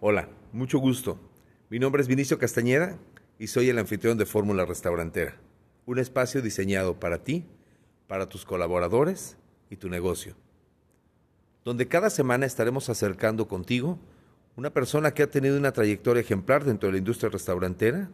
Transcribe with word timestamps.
Hola, 0.00 0.28
mucho 0.52 0.78
gusto. 0.78 1.18
Mi 1.70 1.80
nombre 1.80 2.00
es 2.00 2.06
Vinicio 2.06 2.38
Castañeda 2.38 2.96
y 3.36 3.48
soy 3.48 3.68
el 3.68 3.80
anfitrión 3.80 4.16
de 4.16 4.26
Fórmula 4.26 4.64
Restaurantera, 4.64 5.40
un 5.86 5.98
espacio 5.98 6.40
diseñado 6.40 7.00
para 7.00 7.24
ti, 7.24 7.44
para 8.06 8.28
tus 8.28 8.44
colaboradores 8.44 9.36
y 9.68 9.74
tu 9.74 9.88
negocio, 9.88 10.36
donde 11.64 11.88
cada 11.88 12.10
semana 12.10 12.46
estaremos 12.46 12.88
acercando 12.88 13.48
contigo 13.48 13.98
una 14.54 14.70
persona 14.70 15.10
que 15.14 15.24
ha 15.24 15.30
tenido 15.32 15.58
una 15.58 15.72
trayectoria 15.72 16.20
ejemplar 16.20 16.64
dentro 16.64 16.86
de 16.86 16.92
la 16.92 16.98
industria 16.98 17.30
restaurantera. 17.30 18.08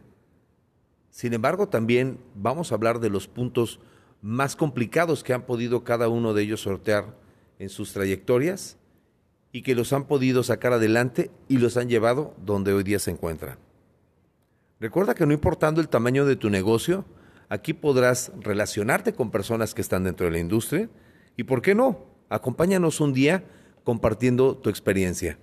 Sin 1.11 1.35
embargo, 1.35 1.69
también 1.69 2.17
vamos 2.33 2.71
a 2.71 2.75
hablar 2.75 2.99
de 2.99 3.11
los 3.11 3.27
puntos 3.27 3.79
más 4.23 4.55
complicados 4.55 5.23
que 5.23 5.33
han 5.33 5.43
podido 5.43 5.83
cada 5.83 6.09
uno 6.09 6.33
de 6.33 6.41
ellos 6.41 6.61
sortear 6.61 7.15
en 7.59 7.69
sus 7.69 7.93
trayectorias 7.93 8.79
y 9.55 9.61
que 9.61 9.73
los 9.73 9.93
han 9.93 10.03
podido 10.03 10.43
sacar 10.43 10.73
adelante 10.73 11.31
y 11.47 11.59
los 11.59 11.77
han 11.77 11.87
llevado 11.87 12.35
donde 12.43 12.73
hoy 12.73 12.83
día 12.83 12.99
se 12.99 13.11
encuentran. 13.11 13.57
Recuerda 14.81 15.15
que 15.15 15.25
no 15.25 15.31
importando 15.31 15.79
el 15.79 15.87
tamaño 15.87 16.25
de 16.25 16.35
tu 16.35 16.49
negocio, 16.49 17.05
aquí 17.47 17.71
podrás 17.71 18.33
relacionarte 18.41 19.13
con 19.13 19.31
personas 19.31 19.73
que 19.73 19.79
están 19.79 20.03
dentro 20.03 20.25
de 20.25 20.33
la 20.33 20.39
industria 20.39 20.89
y, 21.37 21.43
¿por 21.45 21.61
qué 21.61 21.73
no? 21.73 22.03
Acompáñanos 22.27 22.99
un 22.99 23.13
día 23.13 23.45
compartiendo 23.85 24.57
tu 24.57 24.69
experiencia. 24.69 25.39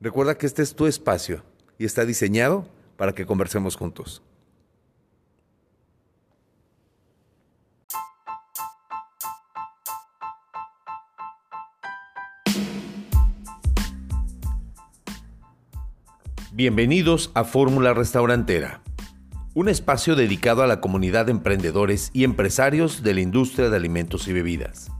Recuerda 0.00 0.38
que 0.38 0.46
este 0.46 0.62
es 0.62 0.76
tu 0.76 0.86
espacio 0.86 1.42
y 1.76 1.86
está 1.86 2.04
diseñado 2.04 2.68
para 2.96 3.16
que 3.16 3.26
conversemos 3.26 3.74
juntos. 3.74 4.22
Bienvenidos 16.54 17.30
a 17.32 17.44
Fórmula 17.44 17.94
Restaurantera, 17.94 18.82
un 19.54 19.70
espacio 19.70 20.16
dedicado 20.16 20.62
a 20.62 20.66
la 20.66 20.82
comunidad 20.82 21.24
de 21.24 21.32
emprendedores 21.32 22.10
y 22.12 22.24
empresarios 22.24 23.02
de 23.02 23.14
la 23.14 23.22
industria 23.22 23.70
de 23.70 23.76
alimentos 23.78 24.28
y 24.28 24.34
bebidas. 24.34 24.92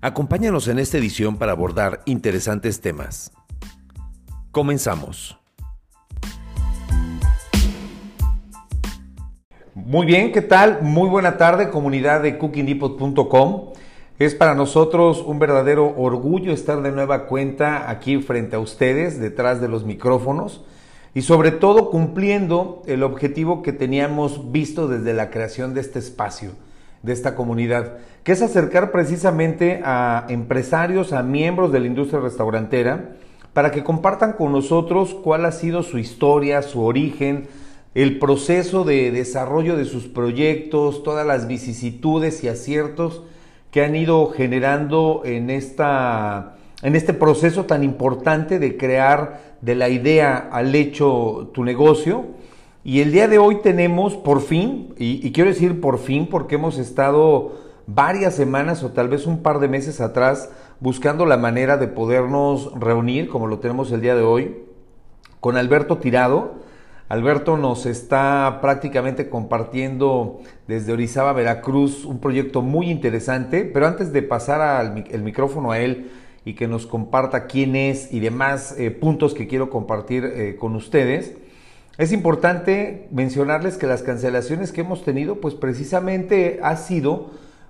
Acompáñanos 0.00 0.68
en 0.68 0.78
esta 0.78 0.96
edición 0.96 1.36
para 1.36 1.52
abordar 1.52 2.00
interesantes 2.06 2.80
temas. 2.80 3.32
Comenzamos. 4.50 5.38
Muy 9.74 10.06
bien, 10.06 10.32
¿qué 10.32 10.40
tal? 10.40 10.80
Muy 10.80 11.10
buena 11.10 11.36
tarde, 11.36 11.68
comunidad 11.68 12.22
de 12.22 12.38
cookingbdepot.com. 12.38 13.72
Es 14.24 14.36
para 14.36 14.54
nosotros 14.54 15.24
un 15.26 15.40
verdadero 15.40 15.94
orgullo 15.96 16.52
estar 16.52 16.80
de 16.80 16.92
nueva 16.92 17.26
cuenta 17.26 17.90
aquí 17.90 18.22
frente 18.22 18.54
a 18.54 18.60
ustedes, 18.60 19.18
detrás 19.18 19.60
de 19.60 19.66
los 19.66 19.84
micrófonos 19.84 20.60
y 21.12 21.22
sobre 21.22 21.50
todo 21.50 21.90
cumpliendo 21.90 22.84
el 22.86 23.02
objetivo 23.02 23.62
que 23.62 23.72
teníamos 23.72 24.52
visto 24.52 24.86
desde 24.86 25.12
la 25.12 25.30
creación 25.30 25.74
de 25.74 25.80
este 25.80 25.98
espacio, 25.98 26.52
de 27.02 27.12
esta 27.12 27.34
comunidad, 27.34 27.94
que 28.22 28.30
es 28.30 28.42
acercar 28.42 28.92
precisamente 28.92 29.82
a 29.84 30.26
empresarios, 30.28 31.12
a 31.12 31.24
miembros 31.24 31.72
de 31.72 31.80
la 31.80 31.88
industria 31.88 32.20
restaurantera, 32.20 33.16
para 33.52 33.72
que 33.72 33.82
compartan 33.82 34.34
con 34.34 34.52
nosotros 34.52 35.14
cuál 35.14 35.44
ha 35.46 35.50
sido 35.50 35.82
su 35.82 35.98
historia, 35.98 36.62
su 36.62 36.80
origen, 36.84 37.48
el 37.96 38.20
proceso 38.20 38.84
de 38.84 39.10
desarrollo 39.10 39.76
de 39.76 39.84
sus 39.84 40.06
proyectos, 40.06 41.02
todas 41.02 41.26
las 41.26 41.48
vicisitudes 41.48 42.44
y 42.44 42.48
aciertos 42.48 43.22
que 43.72 43.82
han 43.82 43.96
ido 43.96 44.28
generando 44.28 45.22
en, 45.24 45.48
esta, 45.50 46.56
en 46.82 46.94
este 46.94 47.14
proceso 47.14 47.64
tan 47.64 47.82
importante 47.82 48.58
de 48.58 48.76
crear 48.76 49.40
de 49.62 49.74
la 49.74 49.88
idea 49.88 50.50
al 50.52 50.74
hecho 50.74 51.50
tu 51.54 51.64
negocio. 51.64 52.26
Y 52.84 53.00
el 53.00 53.12
día 53.12 53.28
de 53.28 53.38
hoy 53.38 53.62
tenemos 53.62 54.14
por 54.14 54.42
fin, 54.42 54.94
y, 54.98 55.26
y 55.26 55.32
quiero 55.32 55.48
decir 55.48 55.80
por 55.80 55.98
fin 55.98 56.26
porque 56.26 56.56
hemos 56.56 56.78
estado 56.78 57.62
varias 57.86 58.34
semanas 58.34 58.84
o 58.84 58.90
tal 58.90 59.08
vez 59.08 59.26
un 59.26 59.42
par 59.42 59.58
de 59.58 59.68
meses 59.68 60.02
atrás 60.02 60.50
buscando 60.80 61.24
la 61.24 61.38
manera 61.38 61.78
de 61.78 61.88
podernos 61.88 62.78
reunir, 62.78 63.28
como 63.30 63.46
lo 63.46 63.58
tenemos 63.58 63.90
el 63.90 64.02
día 64.02 64.14
de 64.14 64.22
hoy, 64.22 64.54
con 65.40 65.56
Alberto 65.56 65.96
Tirado. 65.96 66.56
Alberto 67.12 67.58
nos 67.58 67.84
está 67.84 68.60
prácticamente 68.62 69.28
compartiendo 69.28 70.40
desde 70.66 70.94
Orizaba, 70.94 71.34
Veracruz, 71.34 72.06
un 72.06 72.20
proyecto 72.20 72.62
muy 72.62 72.88
interesante, 72.90 73.66
pero 73.66 73.86
antes 73.86 74.14
de 74.14 74.22
pasar 74.22 74.62
al, 74.62 75.04
el 75.10 75.22
micrófono 75.22 75.72
a 75.72 75.78
él 75.78 76.10
y 76.46 76.54
que 76.54 76.66
nos 76.66 76.86
comparta 76.86 77.46
quién 77.48 77.76
es 77.76 78.10
y 78.14 78.20
demás 78.20 78.76
eh, 78.78 78.90
puntos 78.90 79.34
que 79.34 79.46
quiero 79.46 79.68
compartir 79.68 80.24
eh, 80.24 80.56
con 80.58 80.74
ustedes, 80.74 81.34
es 81.98 82.12
importante 82.12 83.08
mencionarles 83.10 83.76
que 83.76 83.86
las 83.86 84.00
cancelaciones 84.00 84.72
que 84.72 84.80
hemos 84.80 85.04
tenido, 85.04 85.38
pues 85.38 85.54
precisamente 85.54 86.60
ha 86.62 86.76
sido 86.76 87.28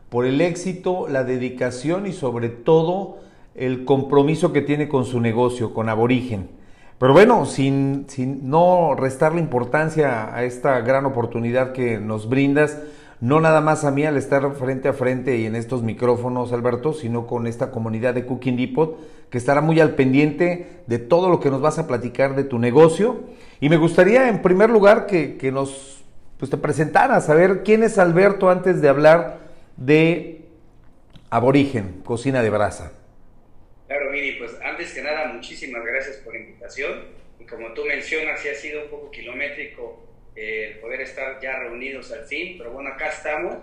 por 0.08 0.25
el 0.25 0.41
éxito, 0.41 1.08
la 1.08 1.25
dedicación 1.25 2.06
y 2.06 2.12
sobre 2.12 2.48
todo 2.48 3.19
el 3.56 3.84
compromiso 3.86 4.52
que 4.52 4.62
tiene 4.62 4.86
con 4.86 5.04
su 5.04 5.20
negocio, 5.20 5.75
con 5.75 5.88
Aborigen. 5.88 6.62
Pero 7.02 7.14
bueno, 7.14 7.46
sin, 7.46 8.04
sin 8.06 8.48
no 8.48 8.94
restarle 8.94 9.40
importancia 9.40 10.32
a 10.32 10.44
esta 10.44 10.78
gran 10.82 11.04
oportunidad 11.04 11.72
que 11.72 11.98
nos 11.98 12.28
brindas, 12.28 12.78
no 13.18 13.40
nada 13.40 13.60
más 13.60 13.84
a 13.84 13.90
mí 13.90 14.04
al 14.04 14.16
estar 14.16 14.48
frente 14.54 14.88
a 14.88 14.92
frente 14.92 15.36
y 15.36 15.46
en 15.46 15.56
estos 15.56 15.82
micrófonos, 15.82 16.52
Alberto, 16.52 16.92
sino 16.92 17.26
con 17.26 17.48
esta 17.48 17.72
comunidad 17.72 18.14
de 18.14 18.24
Cooking 18.24 18.56
Depot, 18.56 19.00
que 19.30 19.38
estará 19.38 19.60
muy 19.60 19.80
al 19.80 19.96
pendiente 19.96 20.84
de 20.86 21.00
todo 21.00 21.28
lo 21.28 21.40
que 21.40 21.50
nos 21.50 21.60
vas 21.60 21.80
a 21.80 21.88
platicar 21.88 22.36
de 22.36 22.44
tu 22.44 22.60
negocio. 22.60 23.24
Y 23.58 23.69
me 23.69 23.78
gustaría, 23.78 24.28
en 24.28 24.40
primer 24.40 24.70
lugar, 24.70 25.06
que, 25.06 25.36
que 25.36 25.50
nos 25.50 26.04
pues, 26.38 26.52
te 26.52 26.56
presentaras, 26.56 27.26
saber 27.26 27.64
quién 27.64 27.82
es 27.82 27.98
Alberto 27.98 28.48
antes 28.48 28.80
de 28.80 28.88
hablar 28.88 29.40
de 29.76 30.46
Aborigen, 31.30 32.00
Cocina 32.04 32.44
de 32.44 32.50
Brasa. 32.50 32.92
Claro, 33.92 34.10
Mini, 34.10 34.32
pues 34.38 34.56
antes 34.64 34.94
que 34.94 35.03
nada, 35.03 35.26
muchísimas 35.26 35.84
gracias 35.84 36.16
por 36.16 36.32
la 36.32 36.41
invitación. 36.41 37.08
Y 37.38 37.44
como 37.44 37.75
tú 37.75 37.84
mencionas, 37.84 38.41
sí 38.41 38.48
ha 38.48 38.54
sido 38.54 38.84
un 38.84 38.88
poco 38.88 39.10
kilométrico 39.10 40.03
eh, 40.34 40.78
poder 40.80 41.03
estar 41.03 41.38
ya 41.42 41.58
reunidos 41.58 42.10
al 42.10 42.25
fin, 42.25 42.56
pero 42.56 42.70
bueno, 42.70 42.88
acá 42.88 43.08
estamos. 43.08 43.58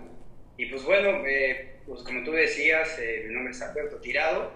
Y 0.56 0.66
pues 0.66 0.84
bueno, 0.84 1.26
eh, 1.26 1.80
pues 1.84 2.04
como 2.04 2.22
tú 2.22 2.30
decías, 2.30 2.96
eh, 3.00 3.24
mi 3.26 3.34
nombre 3.34 3.50
es 3.50 3.60
Alberto 3.60 3.96
Tirado, 3.96 4.52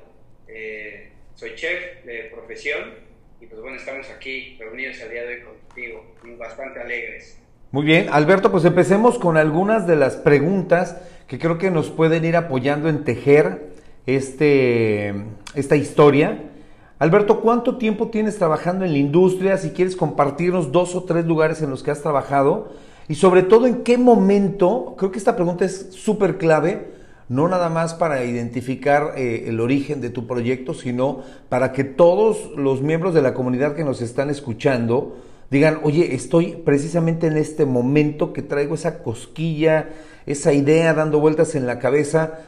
eh, 0.46 1.10
soy 1.34 1.56
chef 1.56 2.04
de 2.04 2.30
profesión 2.32 2.94
y 3.40 3.46
pues 3.46 3.60
bueno, 3.60 3.76
estamos 3.76 4.08
aquí 4.10 4.56
reunidos 4.60 5.00
el 5.00 5.10
día 5.10 5.24
de 5.24 5.34
hoy 5.34 5.40
contigo, 5.40 6.14
bastante 6.38 6.78
alegres. 6.78 7.42
Muy 7.72 7.84
bien, 7.84 8.06
Alberto, 8.12 8.52
pues 8.52 8.64
empecemos 8.64 9.18
con 9.18 9.36
algunas 9.36 9.88
de 9.88 9.96
las 9.96 10.14
preguntas 10.14 11.02
que 11.26 11.40
creo 11.40 11.58
que 11.58 11.72
nos 11.72 11.90
pueden 11.90 12.24
ir 12.24 12.36
apoyando 12.36 12.88
en 12.88 13.02
tejer 13.02 13.73
este, 14.06 15.14
esta 15.54 15.76
historia. 15.76 16.50
Alberto, 16.98 17.40
¿cuánto 17.40 17.76
tiempo 17.76 18.08
tienes 18.08 18.38
trabajando 18.38 18.84
en 18.84 18.92
la 18.92 18.98
industria? 18.98 19.58
Si 19.58 19.70
quieres 19.70 19.96
compartirnos 19.96 20.72
dos 20.72 20.94
o 20.94 21.04
tres 21.04 21.26
lugares 21.26 21.60
en 21.60 21.70
los 21.70 21.82
que 21.82 21.90
has 21.90 22.02
trabajado 22.02 22.68
y 23.08 23.16
sobre 23.16 23.42
todo 23.42 23.66
en 23.66 23.82
qué 23.82 23.98
momento, 23.98 24.94
creo 24.96 25.10
que 25.10 25.18
esta 25.18 25.36
pregunta 25.36 25.64
es 25.64 25.88
súper 25.90 26.38
clave, 26.38 26.92
no 27.28 27.48
nada 27.48 27.68
más 27.68 27.94
para 27.94 28.24
identificar 28.24 29.14
eh, 29.16 29.44
el 29.48 29.60
origen 29.60 30.00
de 30.00 30.10
tu 30.10 30.26
proyecto, 30.26 30.74
sino 30.74 31.20
para 31.48 31.72
que 31.72 31.84
todos 31.84 32.50
los 32.56 32.80
miembros 32.82 33.14
de 33.14 33.22
la 33.22 33.34
comunidad 33.34 33.74
que 33.74 33.84
nos 33.84 34.00
están 34.00 34.30
escuchando 34.30 35.16
digan, 35.50 35.80
oye, 35.82 36.14
estoy 36.14 36.56
precisamente 36.64 37.26
en 37.26 37.36
este 37.36 37.64
momento 37.64 38.32
que 38.32 38.42
traigo 38.42 38.74
esa 38.74 39.02
cosquilla, 39.02 39.90
esa 40.26 40.52
idea 40.52 40.94
dando 40.94 41.20
vueltas 41.20 41.54
en 41.54 41.66
la 41.66 41.78
cabeza. 41.78 42.38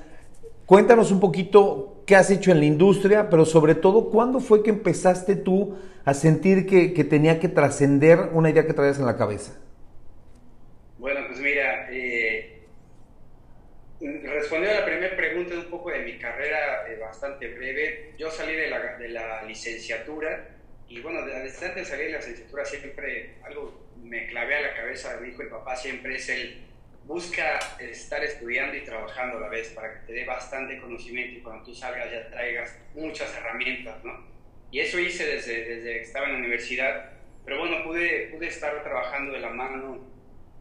Cuéntanos 0.67 1.13
un 1.13 1.21
poquito 1.21 2.03
qué 2.09 2.17
has 2.17 2.29
hecho 2.29 2.51
en 2.51 2.59
la 2.59 2.67
industria, 2.67 3.31
pero 3.31 3.45
sobre 3.47 3.77
todo, 3.77 4.11
¿cuándo 4.11 4.41
fue 4.41 4.65
que 4.65 4.71
empezaste 4.71 5.37
tú 5.37 5.79
a 6.05 6.13
sentir 6.13 6.67
que, 6.67 7.05
tenía 7.05 7.39
que 7.39 7.49
trascender 7.49 8.19
una 8.33 8.51
idea 8.51 8.67
que 8.67 8.73
traías 8.73 8.99
en 8.99 9.07
la 9.07 9.17
cabeza? 9.17 9.57
Bueno, 10.99 11.21
pues 11.29 11.39
mira, 11.39 11.89
eh, 11.93 12.63
respondiendo 14.01 14.77
a 14.77 14.81
la 14.81 14.87
primera 14.87 15.17
pregunta 15.17 15.55
un 15.55 15.71
poco 15.71 15.91
de 15.91 16.01
mi 16.01 16.19
carrera 16.19 16.89
eh, 16.89 16.99
bastante 17.01 17.49
breve, 17.55 18.15
yo 18.19 18.29
salí 18.33 18.57
de 18.57 18.69
la, 18.69 18.97
de 18.97 19.09
la 19.09 19.45
licenciatura 19.45 20.49
y 20.89 21.01
bueno, 21.01 21.21
antes 21.21 21.61
de 21.61 21.85
salir 21.85 22.07
de 22.07 22.13
la 22.13 22.19
licenciatura 22.19 22.65
siempre 22.65 23.35
algo 23.45 23.87
me 24.03 24.27
clavé 24.27 24.57
a 24.57 24.63
la 24.63 24.75
cabeza, 24.75 25.17
me 25.21 25.29
dijo 25.29 25.43
el 25.43 25.49
papá, 25.49 25.77
siempre 25.77 26.17
es 26.17 26.29
el 26.29 26.67
busca 27.07 27.59
estar 27.79 28.23
estudiando 28.25 28.77
y 28.77 28.83
trabajando 28.83 29.39
a 29.39 29.41
la 29.41 29.49
vez 29.49 29.69
para 29.71 29.95
que 29.95 30.07
te 30.07 30.13
dé 30.13 30.25
bastante 30.25 30.79
conocimiento 30.81 31.39
y 31.39 31.43
cuando 31.43 31.65
tú 31.65 31.75
salgas 31.75 32.11
ya 32.11 32.29
traigas 32.29 32.77
muchas 32.95 33.35
herramientas, 33.37 34.05
¿no? 34.05 34.27
Y 34.73 34.81
eso 34.81 34.99
hice 34.99 35.25
desde, 35.25 35.65
desde 35.65 35.93
que 35.93 36.03
estaba 36.03 36.27
en 36.27 36.33
la 36.33 36.39
universidad, 36.41 37.13
pero 37.45 37.61
bueno, 37.61 37.85
pude, 37.85 38.29
pude 38.33 38.49
estar 38.49 38.83
trabajando 38.83 39.33
de 39.33 39.39
la 39.39 39.51
mano 39.51 40.01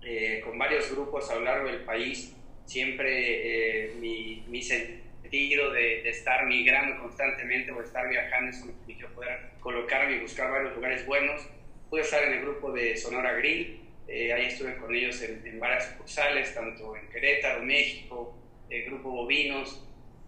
eh, 0.03 0.39
con 0.45 0.55
varios 0.59 0.91
grupos 0.91 1.29
a 1.31 1.35
lo 1.35 1.41
largo 1.41 1.67
del 1.67 1.83
país. 1.83 2.35
Siempre 2.65 3.87
eh, 3.87 3.93
mi, 3.99 4.61
sentido 4.61 5.71
de, 5.71 6.07
estar 6.07 6.45
migrando 6.45 7.01
constantemente 7.01 7.71
o 7.71 7.81
estar 7.81 8.07
viajando, 8.07 8.51
eso 8.51 8.67
me 8.67 8.73
permitió 8.73 9.09
poder 9.15 9.49
colocarme 9.59 10.17
y 10.17 10.19
buscar 10.19 10.51
varios 10.51 10.75
lugares 10.75 11.05
buenos. 11.07 11.41
Pude 11.89 12.01
estar 12.01 12.23
en 12.23 12.33
el 12.33 12.41
grupo 12.41 12.71
de 12.71 12.95
Sonora 12.95 13.33
Grill, 13.33 13.84
eh, 14.07 14.33
ahí 14.33 14.45
estuve 14.45 14.77
con 14.77 14.93
ellos 14.93 15.21
en, 15.21 15.59
varias 15.59 15.89
sucursales, 15.91 16.53
tanto 16.53 16.95
en 16.95 17.07
Querétaro, 17.09 17.63
México, 17.63 18.35
el 18.69 18.85
grupo 18.85 19.09
Bovinos 19.11 19.83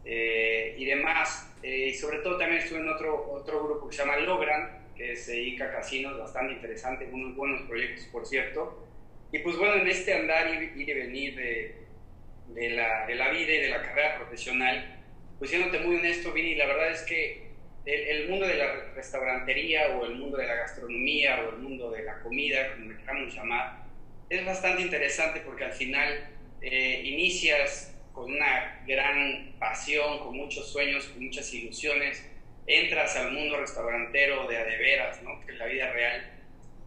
eh, 0.05 0.75
y 0.77 0.85
demás. 0.85 1.55
Eh, 1.61 1.89
y 1.89 1.93
sobre 1.93 2.19
todo 2.19 2.37
también 2.37 2.61
estuve 2.61 2.79
en 2.79 2.89
otro, 2.89 3.31
otro 3.31 3.63
grupo 3.63 3.87
que 3.87 3.95
se 3.95 4.03
llama 4.03 4.17
Logran, 4.17 4.87
que 4.95 5.15
se 5.15 5.33
dedica 5.33 5.65
a 5.65 5.71
casinos, 5.71 6.17
bastante 6.17 6.53
interesante, 6.53 7.07
unos 7.11 7.35
buenos 7.35 7.61
proyectos, 7.63 8.05
por 8.05 8.25
cierto. 8.25 8.87
Y 9.31 9.39
pues 9.39 9.57
bueno, 9.57 9.75
en 9.81 9.87
este 9.87 10.13
andar 10.13 10.47
y 10.75 10.81
y 10.81 10.93
venir 10.93 11.35
de, 11.35 11.75
de, 12.49 12.69
la, 12.69 13.05
de 13.05 13.15
la 13.15 13.29
vida 13.29 13.53
y 13.53 13.61
de 13.61 13.69
la 13.69 13.81
carrera 13.81 14.17
profesional, 14.17 14.97
pues 15.37 15.51
siéndote 15.51 15.79
muy 15.79 15.97
honesto, 15.97 16.31
Vini, 16.31 16.55
la 16.55 16.65
verdad 16.65 16.91
es 16.91 17.01
que 17.03 17.46
el, 17.87 18.29
mundo 18.29 18.45
de 18.45 18.55
la 18.55 18.73
restaurantería 18.95 19.97
o 19.97 20.05
el 20.05 20.15
mundo 20.15 20.37
de 20.37 20.45
la 20.45 20.55
gastronomía 20.55 21.41
o 21.41 21.55
el 21.55 21.61
mundo 21.61 21.89
de 21.91 22.03
la 22.03 22.19
comida, 22.19 22.73
como 22.73 22.91
le 22.91 22.97
queramos 22.97 23.33
llamar, 23.33 23.83
es 24.29 24.45
bastante 24.45 24.81
interesante 24.81 25.41
porque 25.45 25.63
al 25.63 25.71
final 25.71 26.29
eh, 26.61 27.01
inicias 27.05 27.95
con 28.11 28.33
una 28.33 28.83
gran 28.85 29.53
pasión, 29.57 30.19
con 30.19 30.35
muchos 30.35 30.69
sueños, 30.69 31.05
con 31.05 31.23
muchas 31.23 31.53
ilusiones, 31.53 32.27
entras 32.65 33.15
al 33.15 33.31
mundo 33.31 33.57
restaurantero 33.57 34.47
de 34.47 34.57
a 34.57 34.65
de 34.65 34.77
veras, 34.77 35.23
¿no? 35.23 35.39
que 35.45 35.53
es 35.53 35.57
la 35.57 35.67
vida 35.67 35.89
real, 35.91 36.33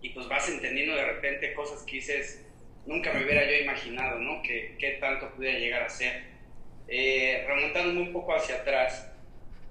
y 0.03 0.11
pues 0.11 0.29
vas 0.29 0.49
entendiendo 0.49 0.95
de 0.95 1.05
repente 1.05 1.55
cosas 1.55 1.83
que 1.85 1.97
dices, 1.97 2.45
nunca 2.85 3.13
me 3.13 3.25
hubiera 3.25 3.45
yo 3.47 3.57
imaginado, 3.57 4.19
¿no? 4.19 4.43
Que, 4.43 4.77
qué 4.79 4.93
tanto 4.93 5.31
pudiera 5.31 5.59
llegar 5.59 5.83
a 5.83 5.91
ser. 5.91 6.25
Eh, 6.89 7.45
remontándome 7.47 8.01
un 8.01 8.13
poco 8.13 8.35
hacia 8.35 8.57
atrás, 8.57 9.13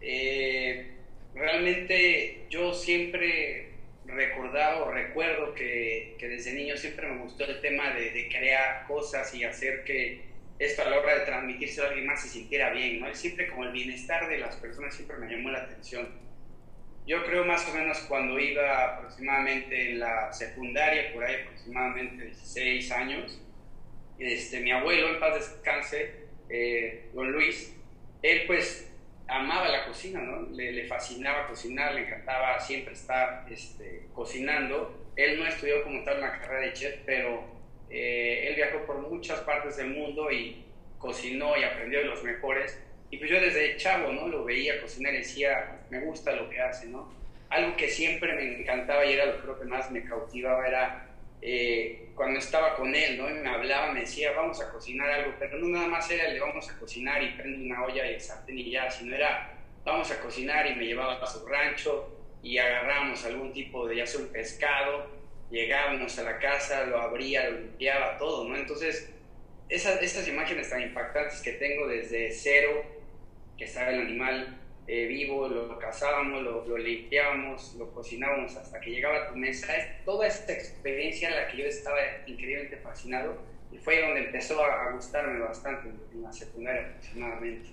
eh, 0.01 0.98
realmente 1.33 2.45
yo 2.49 2.73
siempre 2.73 3.69
recordaba 4.05 4.83
o 4.83 4.91
recuerdo 4.91 5.53
que, 5.53 6.15
que, 6.17 6.27
desde 6.27 6.53
niño 6.53 6.75
siempre 6.77 7.07
me 7.07 7.21
gustó 7.21 7.45
el 7.45 7.61
tema 7.61 7.93
de, 7.93 8.11
de, 8.11 8.27
crear 8.27 8.87
cosas 8.87 9.33
y 9.35 9.43
hacer 9.43 9.83
que 9.83 10.21
esto 10.57 10.81
a 10.81 10.89
la 10.89 10.99
hora 10.99 11.19
de 11.19 11.25
transmitirse 11.25 11.81
a 11.81 11.87
alguien 11.87 12.07
más 12.07 12.21
se 12.21 12.29
sintiera 12.29 12.71
bien, 12.71 12.99
¿no? 12.99 13.13
Siempre 13.13 13.47
como 13.47 13.63
el 13.63 13.71
bienestar 13.71 14.27
de 14.27 14.39
las 14.39 14.55
personas 14.57 14.95
siempre 14.95 15.17
me 15.17 15.31
llamó 15.31 15.51
la 15.51 15.63
atención. 15.63 16.09
Yo 17.07 17.25
creo 17.25 17.45
más 17.45 17.67
o 17.67 17.73
menos 17.73 17.99
cuando 18.01 18.37
iba 18.39 18.97
aproximadamente 18.97 19.91
en 19.91 19.99
la 19.99 20.31
secundaria, 20.33 21.13
por 21.13 21.23
ahí 21.23 21.35
aproximadamente 21.41 22.25
16 22.25 22.91
años, 22.91 23.41
este, 24.19 24.59
mi 24.59 24.71
abuelo, 24.71 25.09
en 25.09 25.19
paz 25.19 25.35
descanse, 25.35 26.11
eh, 26.49 27.09
don 27.13 27.31
Luis, 27.31 27.73
él 28.21 28.43
pues 28.47 28.88
amaba 29.29 29.69
la 29.69 29.85
cocina, 29.85 30.21
¿no? 30.21 30.47
Le, 30.51 30.85
fascinaba 30.87 31.47
cocinar, 31.47 31.93
le 31.93 32.01
encantaba 32.01 32.59
siempre 32.59 32.93
estar 32.93 33.45
este, 33.49 34.07
cocinando. 34.13 35.11
Él 35.15 35.39
no 35.39 35.45
estudió 35.45 35.83
como 35.83 36.03
tal 36.03 36.17
una 36.17 36.39
carrera 36.39 36.67
de 36.67 36.73
chef, 36.73 36.95
pero 37.05 37.43
eh, 37.89 38.47
él 38.47 38.55
viajó 38.55 38.85
por 38.85 38.97
muchas 38.97 39.39
partes 39.41 39.77
del 39.77 39.91
mundo 39.91 40.31
y 40.31 40.65
cocinó 40.97 41.55
y 41.57 41.63
aprendió 41.63 41.99
de 41.99 42.05
los 42.05 42.23
mejores. 42.23 42.81
Y 43.11 43.17
pues 43.17 43.29
yo 43.29 43.39
desde 43.39 43.77
chavo, 43.77 44.11
¿no? 44.11 44.27
Lo 44.27 44.43
veía 44.43 44.81
cocinar 44.81 45.13
y 45.13 45.17
decía, 45.17 45.79
me 45.89 45.99
gusta 46.01 46.33
lo 46.33 46.49
que 46.49 46.59
hace, 46.59 46.87
¿no? 46.87 47.11
Algo 47.49 47.75
que 47.75 47.87
siempre 47.87 48.33
me 48.33 48.61
encantaba 48.61 49.05
y 49.05 49.13
era 49.13 49.25
lo 49.25 49.59
que 49.59 49.65
más 49.65 49.89
me 49.91 50.03
cautivaba 50.03 50.67
era 50.67 51.08
eh, 51.41 52.09
cuando 52.15 52.39
estaba 52.39 52.75
con 52.75 52.93
él, 52.93 53.17
¿no? 53.17 53.29
Me 53.29 53.49
hablaba, 53.49 53.93
me 53.93 54.01
decía, 54.01 54.31
vamos 54.33 54.61
a 54.61 54.71
cocinar 54.71 55.09
algo, 55.09 55.33
pero 55.39 55.57
no 55.57 55.67
nada 55.67 55.87
más 55.87 56.09
era 56.11 56.27
el 56.27 56.33
de 56.33 56.39
vamos 56.39 56.69
a 56.69 56.77
cocinar 56.77 57.23
y 57.23 57.29
prende 57.29 57.65
una 57.65 57.83
olla 57.83 58.05
y 58.09 58.15
el 58.15 58.21
sartén 58.21 58.59
y 58.59 58.71
ya, 58.71 58.89
sino 58.91 59.15
era 59.15 59.55
vamos 59.85 60.11
a 60.11 60.19
cocinar 60.21 60.67
y 60.67 60.75
me 60.75 60.85
llevaba 60.85 61.13
a 61.15 61.25
su 61.25 61.45
rancho 61.47 62.15
y 62.43 62.57
agarrábamos 62.57 63.23
algún 63.25 63.53
tipo 63.53 63.87
de, 63.87 63.97
ya 63.97 64.05
sea 64.05 64.21
un 64.21 64.27
pescado, 64.27 65.07
llegábamos 65.49 66.17
a 66.19 66.23
la 66.23 66.39
casa, 66.39 66.85
lo 66.85 66.99
abría, 66.99 67.49
lo 67.49 67.59
limpiaba, 67.59 68.17
todo, 68.17 68.47
¿no? 68.47 68.55
Entonces, 68.55 69.09
esas, 69.67 70.27
imágenes 70.27 70.69
tan 70.69 70.81
impactantes 70.81 71.41
que 71.41 71.53
tengo 71.53 71.87
desde 71.87 72.31
cero, 72.31 72.83
que 73.57 73.65
estaba 73.65 73.91
el 73.91 74.01
animal 74.01 74.58
eh, 74.91 75.05
vivo, 75.05 75.47
lo, 75.47 75.77
cazábamos, 75.77 76.41
lo, 76.41 76.75
limpiábamos, 76.75 77.75
lo 77.77 77.91
cocinábamos 77.91 78.55
hasta 78.55 78.81
que 78.81 78.89
llegaba 78.89 79.17
a 79.17 79.27
tu 79.27 79.35
mesa. 79.35 79.77
Es 79.77 80.03
toda 80.03 80.25
esta 80.25 80.51
experiencia 80.51 81.29
en 81.29 81.35
la 81.35 81.47
que 81.47 81.57
yo 81.57 81.65
estaba 81.65 81.99
increíblemente 82.25 82.77
fascinado 82.77 83.37
y 83.71 83.77
fue 83.77 84.01
donde 84.01 84.21
empezó 84.21 84.65
a, 84.65 84.91
gustarme 84.91 85.41
bastante 85.41 85.89
en 86.11 86.23
la 86.23 86.33
secundaria 86.33 86.87
aproximadamente. 86.87 87.69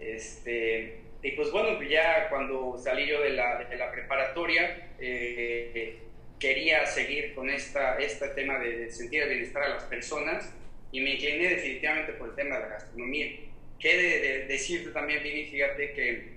Este, 0.00 1.02
y 1.22 1.30
pues 1.36 1.52
bueno, 1.52 1.80
ya 1.84 2.28
cuando 2.30 2.76
salí 2.82 3.06
yo 3.06 3.22
de 3.22 3.30
la, 3.30 3.62
de 3.62 3.76
la 3.76 3.92
preparatoria, 3.92 4.94
eh, 4.98 5.98
quería 6.40 6.84
seguir 6.84 7.32
con 7.32 7.48
esta, 7.48 7.96
este 8.00 8.26
tema 8.30 8.58
de, 8.58 8.76
de 8.76 8.90
sentir 8.90 9.22
el 9.22 9.28
bienestar 9.28 9.62
a 9.62 9.68
las 9.68 9.84
personas 9.84 10.52
y 10.90 11.00
me 11.00 11.14
incliné 11.14 11.48
definitivamente 11.48 12.14
por 12.14 12.30
el 12.30 12.34
tema 12.34 12.56
de 12.56 12.62
la 12.62 12.68
gastronomía 12.70 13.51
que 13.82 13.96
de, 13.96 14.46
decirte 14.46 14.92
también, 14.92 15.24
Vivi, 15.24 15.50
fíjate 15.50 15.92
que 15.92 16.36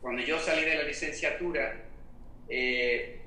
cuando 0.00 0.22
yo 0.22 0.38
salí 0.38 0.64
de 0.64 0.74
la 0.74 0.84
licenciatura, 0.84 1.76
eh, 2.48 3.18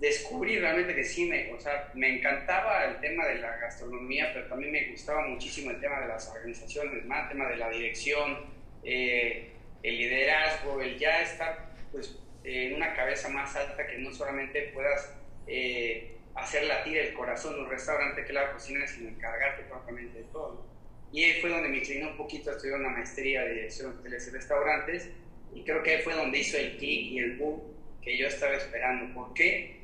descubrí 0.00 0.58
realmente 0.58 0.96
que 0.96 1.04
sí, 1.04 1.26
me, 1.26 1.52
o 1.52 1.60
sea, 1.60 1.92
me 1.94 2.18
encantaba 2.18 2.84
el 2.86 2.98
tema 2.98 3.24
de 3.26 3.36
la 3.36 3.56
gastronomía, 3.56 4.32
pero 4.34 4.48
también 4.48 4.72
me 4.72 4.90
gustaba 4.90 5.28
muchísimo 5.28 5.70
el 5.70 5.80
tema 5.80 6.00
de 6.00 6.08
las 6.08 6.28
organizaciones, 6.28 7.04
más 7.06 7.22
el 7.22 7.28
tema 7.38 7.48
de 7.50 7.56
la 7.56 7.70
dirección, 7.70 8.46
eh, 8.82 9.52
el 9.84 9.96
liderazgo, 9.96 10.82
el 10.82 10.98
ya 10.98 11.22
estar 11.22 11.70
pues, 11.92 12.18
en 12.42 12.74
una 12.74 12.94
cabeza 12.94 13.28
más 13.28 13.54
alta 13.54 13.86
que 13.86 13.98
no 13.98 14.12
solamente 14.12 14.72
puedas 14.74 15.14
eh, 15.46 16.16
hacer 16.34 16.64
latir 16.64 16.98
el 16.98 17.14
corazón 17.14 17.54
de 17.54 17.60
un 17.60 17.70
restaurante 17.70 18.24
que 18.24 18.32
la 18.32 18.50
cocina, 18.52 18.84
sino 18.88 19.08
encargarte 19.08 19.62
propiamente 19.62 20.18
de 20.18 20.24
todo. 20.24 20.73
Y 21.14 21.22
ahí 21.22 21.40
fue 21.40 21.48
donde 21.48 21.68
me 21.68 21.78
incliné 21.78 22.08
un 22.08 22.16
poquito 22.16 22.50
a 22.50 22.54
estudiar 22.54 22.80
una 22.80 22.88
maestría 22.88 23.44
de 23.44 23.54
dirección 23.54 23.92
de 23.92 23.98
hoteles 24.00 24.26
y 24.26 24.30
restaurantes. 24.32 25.08
Y 25.54 25.62
creo 25.62 25.80
que 25.80 25.90
ahí 25.92 26.02
fue 26.02 26.12
donde 26.12 26.40
hizo 26.40 26.56
el 26.56 26.76
clic 26.76 27.12
y 27.12 27.18
el 27.20 27.36
boom 27.36 27.62
que 28.02 28.18
yo 28.18 28.26
estaba 28.26 28.54
esperando. 28.54 29.14
¿Por 29.14 29.32
qué? 29.32 29.76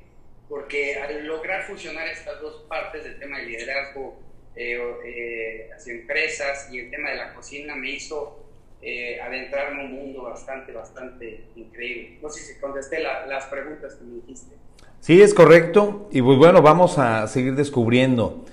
Porque 0.49 0.97
al 0.97 1.25
lograr 1.25 1.63
fusionar 1.63 2.09
estas 2.09 2.41
dos 2.41 2.65
partes 2.69 3.05
del 3.05 3.17
tema 3.21 3.39
del 3.39 3.47
liderazgo 3.47 4.19
eh, 4.57 4.77
eh, 5.05 5.71
hacia 5.73 5.93
empresas 5.93 6.69
y 6.73 6.81
el 6.81 6.91
tema 6.91 7.11
de 7.11 7.19
la 7.19 7.33
cocina 7.33 7.77
me 7.77 7.93
hizo 7.93 8.45
eh, 8.83 9.21
adentrarme 9.21 9.85
en 9.85 9.93
un 9.93 9.97
mundo 10.01 10.23
bastante, 10.23 10.73
bastante 10.73 11.45
increíble. 11.55 12.19
No 12.21 12.29
sé 12.29 12.41
si 12.41 12.59
contesté 12.59 12.99
las 12.99 13.45
preguntas 13.47 13.95
que 13.95 14.05
me 14.05 14.17
dijiste. 14.17 14.57
Sí, 14.99 15.23
es 15.23 15.33
correcto. 15.33 16.09
Y 16.11 16.23
pues 16.23 16.39
bueno, 16.39 16.61
vamos 16.61 16.99
a 16.99 17.29
seguir 17.29 17.55
descubriendo. 17.55 18.45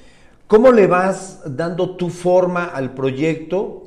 ¿Cómo 0.48 0.72
le 0.72 0.88
vas 0.88 1.42
dando 1.46 1.98
tu 1.98 2.10
forma 2.10 2.64
al 2.64 2.94
proyecto? 2.94 3.84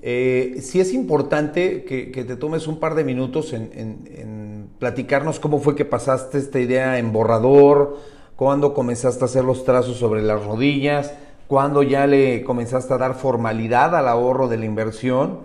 Eh, 0.00 0.58
sí 0.60 0.78
es 0.78 0.94
importante 0.94 1.82
que, 1.82 2.06
te 2.24 2.36
tomes 2.36 2.68
un 2.68 2.78
par 2.78 2.94
de 2.94 3.02
minutos 3.02 3.52
en, 3.52 4.68
platicarnos 4.78 5.40
cómo 5.40 5.58
fue 5.58 5.74
que 5.74 5.84
pasaste 5.84 6.38
esta 6.38 6.60
idea 6.60 7.00
en 7.00 7.12
borrador, 7.12 7.98
cuándo 8.36 8.74
comenzaste 8.74 9.24
a 9.24 9.26
hacer 9.26 9.42
los 9.42 9.64
trazos 9.64 9.96
sobre 9.96 10.22
las 10.22 10.44
rodillas, 10.44 11.14
cuándo 11.48 11.82
ya 11.82 12.06
le 12.06 12.44
comenzaste 12.44 12.94
a 12.94 12.98
dar 12.98 13.14
formalidad 13.14 13.96
al 13.96 14.06
ahorro 14.06 14.46
de 14.46 14.58
la 14.58 14.66
inversión 14.66 15.40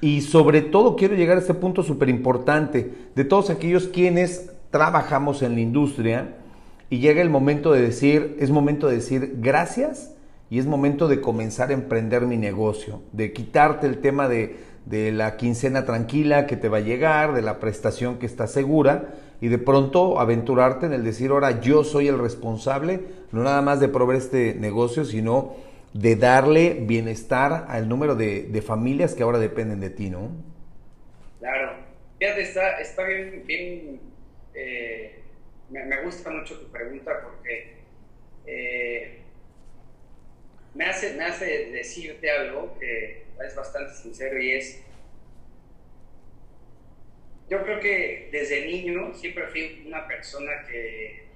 y 0.00 0.22
sobre 0.22 0.62
todo 0.62 0.96
quiero 0.96 1.16
llegar 1.16 1.36
a 1.36 1.40
este 1.40 1.52
punto 1.52 1.82
súper 1.82 2.08
importante 2.08 3.10
de 3.14 3.24
todos 3.24 3.50
aquellos 3.50 3.88
quienes 3.88 4.52
trabajamos 4.70 5.42
en 5.42 5.52
la 5.54 5.60
industria 5.60 6.37
y 6.90 6.98
llega 6.98 7.22
el 7.22 7.30
momento 7.30 7.72
de 7.72 7.82
decir, 7.82 8.36
es 8.40 8.50
momento 8.50 8.88
de 8.88 8.96
decir 8.96 9.36
gracias 9.40 10.14
y 10.50 10.58
es 10.58 10.66
momento 10.66 11.08
de 11.08 11.20
comenzar 11.20 11.70
a 11.70 11.74
emprender 11.74 12.22
mi 12.22 12.36
negocio, 12.36 13.02
de 13.12 13.32
quitarte 13.32 13.86
el 13.86 13.98
tema 13.98 14.28
de, 14.28 14.56
de 14.86 15.12
la 15.12 15.36
quincena 15.36 15.84
tranquila 15.84 16.46
que 16.46 16.56
te 16.56 16.68
va 16.68 16.78
a 16.78 16.80
llegar, 16.80 17.34
de 17.34 17.42
la 17.42 17.60
prestación 17.60 18.18
que 18.18 18.26
está 18.26 18.46
segura 18.46 19.14
y 19.40 19.48
de 19.48 19.58
pronto 19.58 20.18
aventurarte 20.18 20.86
en 20.86 20.92
el 20.92 21.04
decir, 21.04 21.30
ahora 21.30 21.60
yo 21.60 21.84
soy 21.84 22.08
el 22.08 22.18
responsable, 22.18 23.00
no 23.30 23.42
nada 23.42 23.62
más 23.62 23.80
de 23.80 23.88
proveer 23.88 24.22
este 24.22 24.54
negocio, 24.54 25.04
sino 25.04 25.54
de 25.92 26.16
darle 26.16 26.78
bienestar 26.80 27.66
al 27.68 27.88
número 27.88 28.14
de, 28.14 28.62
familias 28.66 29.14
que 29.14 29.22
ahora 29.22 29.38
dependen 29.38 29.80
de 29.80 29.90
ti, 29.90 30.10
¿no? 30.10 30.30
Claro. 31.38 31.72
Fíjate, 32.18 32.42
está, 32.42 32.80
está 32.80 33.04
bien, 33.04 33.44
bien 33.46 34.00
eh, 34.54 35.22
me, 35.70 36.02
gusta 36.02 36.30
mucho 36.30 36.58
tu 36.58 36.70
pregunta 36.70 37.20
porque 37.22 37.74
eh, 38.46 39.18
me, 40.74 40.86
hace, 40.86 41.14
me 41.14 41.24
hace 41.24 41.66
decirte 41.66 42.30
algo 42.30 42.78
que 42.78 43.24
es 43.44 43.54
bastante 43.54 43.94
sincero 43.94 44.40
y 44.40 44.52
es, 44.52 44.82
yo 47.48 47.62
creo 47.62 47.80
que 47.80 48.28
desde 48.32 48.66
niño 48.66 49.14
siempre 49.14 49.46
fui 49.48 49.84
una 49.86 50.06
persona 50.06 50.64
que 50.68 51.28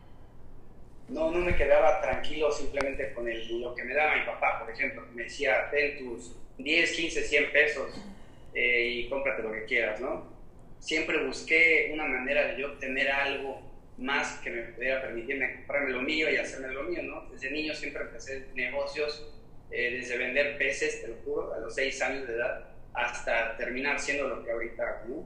no, 1.08 1.30
no 1.30 1.38
me 1.38 1.54
quedaba 1.56 2.00
tranquilo 2.00 2.50
simplemente 2.50 3.12
con 3.12 3.28
el, 3.28 3.60
lo 3.60 3.74
que 3.74 3.84
me 3.84 3.94
daba 3.94 4.16
mi 4.16 4.24
papá, 4.24 4.60
por 4.60 4.70
ejemplo, 4.70 5.06
me 5.14 5.24
decía, 5.24 5.68
ten 5.70 5.98
tus 5.98 6.36
10, 6.58 6.92
15, 6.92 7.22
100 7.22 7.52
pesos 7.52 8.04
eh, 8.54 8.86
y 8.86 9.08
cómprate 9.08 9.42
lo 9.42 9.52
que 9.52 9.64
quieras, 9.64 10.00
¿no? 10.00 10.32
Siempre 10.78 11.24
busqué 11.24 11.90
una 11.92 12.04
manera 12.04 12.48
de 12.48 12.60
yo 12.60 12.72
obtener 12.72 13.10
algo 13.10 13.71
más 14.02 14.40
que 14.40 14.50
me 14.50 14.62
pudiera 14.62 15.00
permitirme 15.00 15.56
comprarme 15.56 15.90
lo 15.90 16.02
mío 16.02 16.30
y 16.30 16.36
hacerme 16.36 16.68
lo 16.68 16.82
mío, 16.84 17.02
¿no? 17.02 17.28
Desde 17.30 17.50
niño 17.50 17.74
siempre 17.74 18.02
empecé 18.02 18.48
negocios, 18.54 19.32
eh, 19.70 19.98
desde 19.98 20.18
vender 20.18 20.58
peces, 20.58 21.02
te 21.02 21.08
lo 21.08 21.16
juro, 21.24 21.54
a 21.54 21.58
los 21.58 21.74
seis 21.74 22.00
años 22.02 22.26
de 22.26 22.34
edad, 22.34 22.68
hasta 22.94 23.56
terminar 23.56 23.98
siendo 23.98 24.28
lo 24.28 24.44
que 24.44 24.50
ahorita 24.50 24.82
hago, 24.82 25.24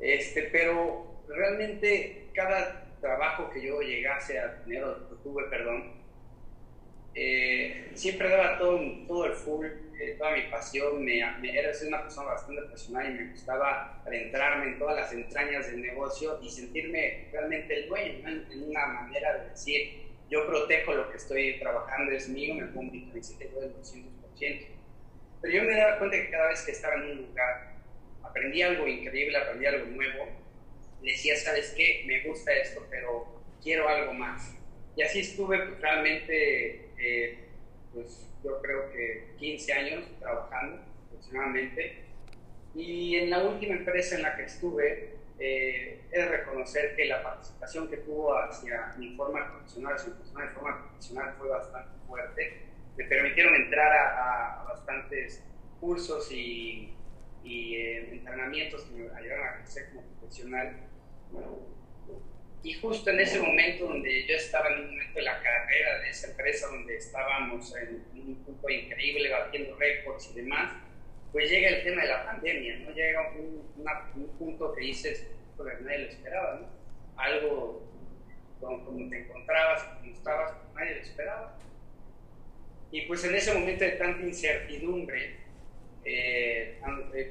Este, 0.00 0.42
pero 0.50 1.22
realmente 1.28 2.30
cada 2.34 2.98
trabajo 3.00 3.50
que 3.50 3.62
yo 3.62 3.80
llegase 3.80 4.38
a 4.38 4.62
tener, 4.64 4.82
o 4.82 4.96
tuve, 5.22 5.44
perdón, 5.48 6.03
eh, 7.14 7.90
siempre 7.94 8.28
daba 8.28 8.58
todo, 8.58 8.80
todo 9.06 9.26
el 9.26 9.32
full, 9.32 9.66
eh, 9.66 10.16
toda 10.18 10.32
mi 10.32 10.42
pasión, 10.50 11.04
me, 11.04 11.18
era 11.18 11.70
una 11.86 12.02
persona 12.02 12.32
bastante 12.32 12.62
profesional 12.62 13.10
y 13.10 13.14
me 13.14 13.30
gustaba 13.30 14.02
adentrarme 14.04 14.72
en 14.72 14.78
todas 14.78 14.96
las 14.96 15.12
entrañas 15.12 15.66
del 15.66 15.82
negocio 15.82 16.38
y 16.42 16.50
sentirme 16.50 17.28
realmente 17.30 17.74
el 17.74 17.88
dueño, 17.88 18.28
en 18.28 18.62
una 18.64 18.86
manera 18.86 19.38
de 19.38 19.50
decir, 19.50 20.04
yo 20.30 20.46
protejo 20.46 20.94
lo 20.94 21.10
que 21.10 21.16
estoy 21.18 21.58
trabajando, 21.60 22.10
es 22.10 22.28
mío, 22.28 22.54
me 22.54 22.66
pongo 22.66 22.90
mi 22.90 23.06
camiseta 23.06 23.44
del 23.60 23.74
200%. 23.76 24.66
Pero 25.40 25.54
yo 25.54 25.62
me 25.62 25.76
daba 25.76 25.98
cuenta 25.98 26.16
que 26.16 26.30
cada 26.30 26.48
vez 26.48 26.62
que 26.62 26.72
estaba 26.72 26.94
en 26.94 27.02
un 27.02 27.16
lugar, 27.28 27.74
aprendí 28.22 28.62
algo 28.62 28.88
increíble, 28.88 29.36
aprendí 29.36 29.66
algo 29.66 29.86
nuevo, 29.86 30.28
decía, 31.02 31.36
¿sabes 31.36 31.74
qué? 31.76 32.02
Me 32.06 32.22
gusta 32.22 32.52
esto, 32.52 32.84
pero 32.90 33.42
quiero 33.62 33.88
algo 33.88 34.14
más. 34.14 34.56
Y 34.96 35.02
así 35.02 35.20
estuve 35.20 35.58
pues, 35.58 35.80
realmente, 35.80 36.90
eh, 36.98 37.48
pues 37.92 38.30
yo 38.44 38.60
creo 38.60 38.92
que 38.92 39.34
15 39.38 39.72
años 39.72 40.04
trabajando 40.20 40.82
aproximadamente. 41.08 42.04
Y 42.74 43.16
en 43.16 43.30
la 43.30 43.44
última 43.44 43.74
empresa 43.74 44.16
en 44.16 44.22
la 44.22 44.36
que 44.36 44.44
estuve, 44.44 45.14
eh, 45.38 46.00
he 46.12 46.18
de 46.18 46.28
reconocer 46.28 46.94
que 46.94 47.06
la 47.06 47.22
participación 47.22 47.88
que 47.88 47.98
tuvo 47.98 48.36
hacia 48.36 48.94
mi 48.98 49.16
forma 49.16 49.50
profesional, 49.50 49.94
hacia 49.94 50.12
mi 50.12 50.18
persona 50.18 50.46
de 50.46 50.50
forma 50.52 50.88
profesional 50.88 51.34
fue 51.38 51.48
bastante 51.48 51.90
fuerte. 52.06 52.62
Me 52.96 53.04
permitieron 53.04 53.54
entrar 53.54 53.92
a, 53.92 54.64
bastantes 54.68 55.42
cursos 55.80 56.30
y, 56.30 56.94
y 57.42 57.76
eh, 57.76 58.14
entrenamientos 58.14 58.82
que 58.82 58.94
me 58.94 59.16
ayudaron 59.16 59.48
a 59.48 59.56
crecer 59.56 59.88
como 59.90 60.02
profesional. 60.20 60.76
Y 62.64 62.72
justo 62.72 63.10
en 63.10 63.20
ese 63.20 63.38
momento 63.40 63.86
donde 63.86 64.26
yo 64.26 64.36
estaba 64.36 64.70
en 64.70 64.80
un 64.80 64.90
momento 64.92 65.14
de 65.16 65.22
la 65.22 65.38
carrera 65.42 65.98
de 65.98 66.08
esa 66.08 66.30
empresa, 66.30 66.66
donde 66.68 66.96
estábamos 66.96 67.76
en 67.76 68.02
un 68.14 68.36
punto 68.36 68.70
increíble, 68.70 69.28
batiendo 69.30 69.76
récords 69.76 70.30
y 70.32 70.40
demás, 70.40 70.72
pues 71.30 71.50
llega 71.50 71.68
el 71.68 71.84
tema 71.84 72.02
de 72.02 72.08
la 72.08 72.24
pandemia, 72.24 72.78
¿no? 72.78 72.90
Llega 72.92 73.32
un, 73.32 73.70
un 74.16 74.38
punto 74.38 74.72
que 74.72 74.80
dices, 74.80 75.28
pues 75.58 75.78
nadie 75.82 75.98
lo 75.98 76.08
esperaba, 76.08 76.60
¿no? 76.60 77.22
Algo 77.22 77.82
como, 78.60 79.10
te 79.10 79.18
encontrabas, 79.18 79.84
como 79.84 80.10
estabas, 80.10 80.54
nadie 80.74 80.94
lo 80.94 81.02
esperaba. 81.02 81.58
Y 82.90 83.02
pues 83.02 83.24
en 83.24 83.34
ese 83.34 83.52
momento 83.52 83.84
de 83.84 83.90
tanta 83.90 84.24
incertidumbre, 84.24 85.36
eh, 86.02 86.80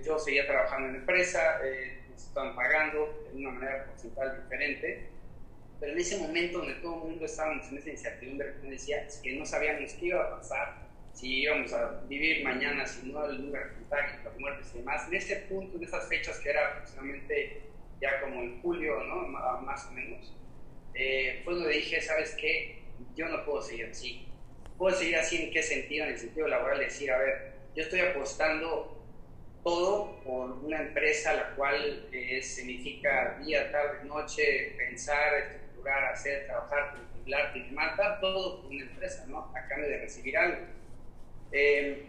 yo 0.06 0.20
seguía 0.20 0.46
trabajando 0.46 0.90
en 0.90 0.94
la 0.94 1.00
empresa, 1.00 1.60
eh, 1.66 2.04
estaban 2.16 2.56
pagando 2.56 3.26
de 3.32 3.40
una 3.40 3.50
manera 3.50 3.86
porcentual 3.86 4.44
diferente, 4.44 5.08
pero 5.84 5.96
en 5.96 6.00
ese 6.00 6.18
momento 6.18 6.60
donde 6.60 6.76
todo 6.76 6.96
el 6.96 7.10
mundo 7.10 7.26
estábamos 7.26 7.70
en 7.70 7.78
esa 7.78 7.90
incertidumbre, 7.90 8.54
que 8.62 8.70
decía 8.70 9.06
que 9.22 9.34
no 9.34 9.46
sabíamos 9.46 9.92
qué 9.96 10.06
iba 10.06 10.24
a 10.24 10.38
pasar, 10.38 10.88
si 11.12 11.42
íbamos 11.42 11.74
a 11.74 12.00
vivir 12.08 12.42
mañana, 12.42 12.86
si 12.86 13.12
no 13.12 13.26
el 13.26 13.44
número 13.44 13.66
de 13.68 14.24
las 14.24 14.40
muertes 14.40 14.72
y 14.74 14.78
demás, 14.78 15.10
en 15.10 15.16
ese 15.16 15.36
punto, 15.50 15.76
en 15.76 15.84
esas 15.84 16.08
fechas 16.08 16.40
que 16.40 16.52
era 16.52 16.70
aproximadamente 16.70 17.64
ya 18.00 18.22
como 18.22 18.44
en 18.44 18.62
julio, 18.62 19.04
¿no? 19.04 19.28
más 19.28 19.86
o 19.88 19.92
menos, 19.92 20.34
eh, 20.94 21.42
fue 21.44 21.54
donde 21.56 21.74
dije, 21.74 22.00
¿sabes 22.00 22.34
qué? 22.40 22.84
Yo 23.14 23.28
no 23.28 23.44
puedo 23.44 23.62
seguir 23.62 23.88
así. 23.88 24.26
¿Puedo 24.78 24.96
seguir 24.96 25.18
así 25.18 25.36
en 25.36 25.52
qué 25.52 25.62
sentido? 25.62 26.06
En 26.06 26.14
el 26.14 26.18
sentido 26.18 26.48
laboral, 26.48 26.80
decir, 26.80 27.12
a 27.12 27.18
ver, 27.18 27.56
yo 27.76 27.84
estoy 27.84 28.00
apostando 28.00 29.04
todo 29.66 30.22
por 30.24 30.52
una 30.64 30.80
empresa 30.80 31.34
la 31.34 31.56
cual 31.56 32.08
eh, 32.14 32.42
significa 32.42 33.38
día, 33.44 33.70
tarde, 33.70 34.06
noche, 34.06 34.76
pensar, 34.78 35.63
hacer, 35.90 36.46
trabajar, 36.46 36.96
y 37.26 37.74
matar 37.74 38.20
todo 38.20 38.62
por 38.62 38.72
una 38.72 38.84
empresa, 38.84 39.26
¿no? 39.28 39.52
A 39.56 39.68
cambio 39.68 39.88
de 39.90 40.00
recibir 40.00 40.38
algo. 40.38 40.66
Eh, 41.52 42.06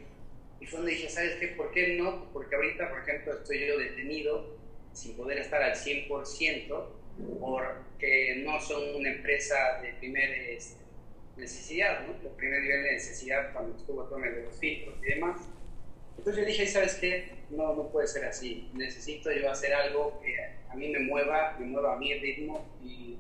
y 0.60 0.66
fue 0.66 0.78
donde 0.78 0.92
dije, 0.92 1.08
¿sabes 1.08 1.36
qué? 1.36 1.48
¿Por 1.48 1.70
qué 1.72 1.96
no? 1.96 2.32
Porque 2.32 2.56
ahorita, 2.56 2.88
por 2.88 3.00
ejemplo, 3.00 3.34
estoy 3.34 3.66
yo 3.66 3.78
detenido 3.78 4.56
sin 4.92 5.16
poder 5.16 5.38
estar 5.38 5.62
al 5.62 5.74
100% 5.74 6.86
porque 7.40 8.42
no 8.44 8.60
son 8.60 8.94
una 8.96 9.10
empresa 9.10 9.80
de 9.82 9.92
primera 9.94 10.34
este, 10.34 10.82
necesidad, 11.36 12.06
¿no? 12.06 12.28
El 12.28 12.34
primer 12.36 12.62
nivel 12.62 12.82
de 12.84 12.92
necesidad 12.92 13.52
cuando 13.52 13.76
estuvo 13.76 14.04
todo 14.04 14.24
el 14.24 14.34
de 14.34 14.42
los 14.42 14.58
filtros 14.58 14.96
y 15.02 15.14
demás. 15.14 15.40
Entonces 16.16 16.42
yo 16.42 16.46
dije, 16.46 16.66
¿sabes 16.66 16.94
qué? 16.94 17.32
No, 17.50 17.74
no 17.74 17.90
puede 17.90 18.06
ser 18.06 18.24
así. 18.24 18.70
Necesito 18.74 19.30
yo 19.32 19.50
hacer 19.50 19.74
algo 19.74 20.20
que 20.22 20.36
a 20.70 20.74
mí 20.74 20.88
me 20.88 21.00
mueva, 21.00 21.56
me 21.58 21.66
mueva 21.66 21.94
a 21.94 21.98
mi 21.98 22.14
ritmo 22.14 22.64
y 22.82 23.18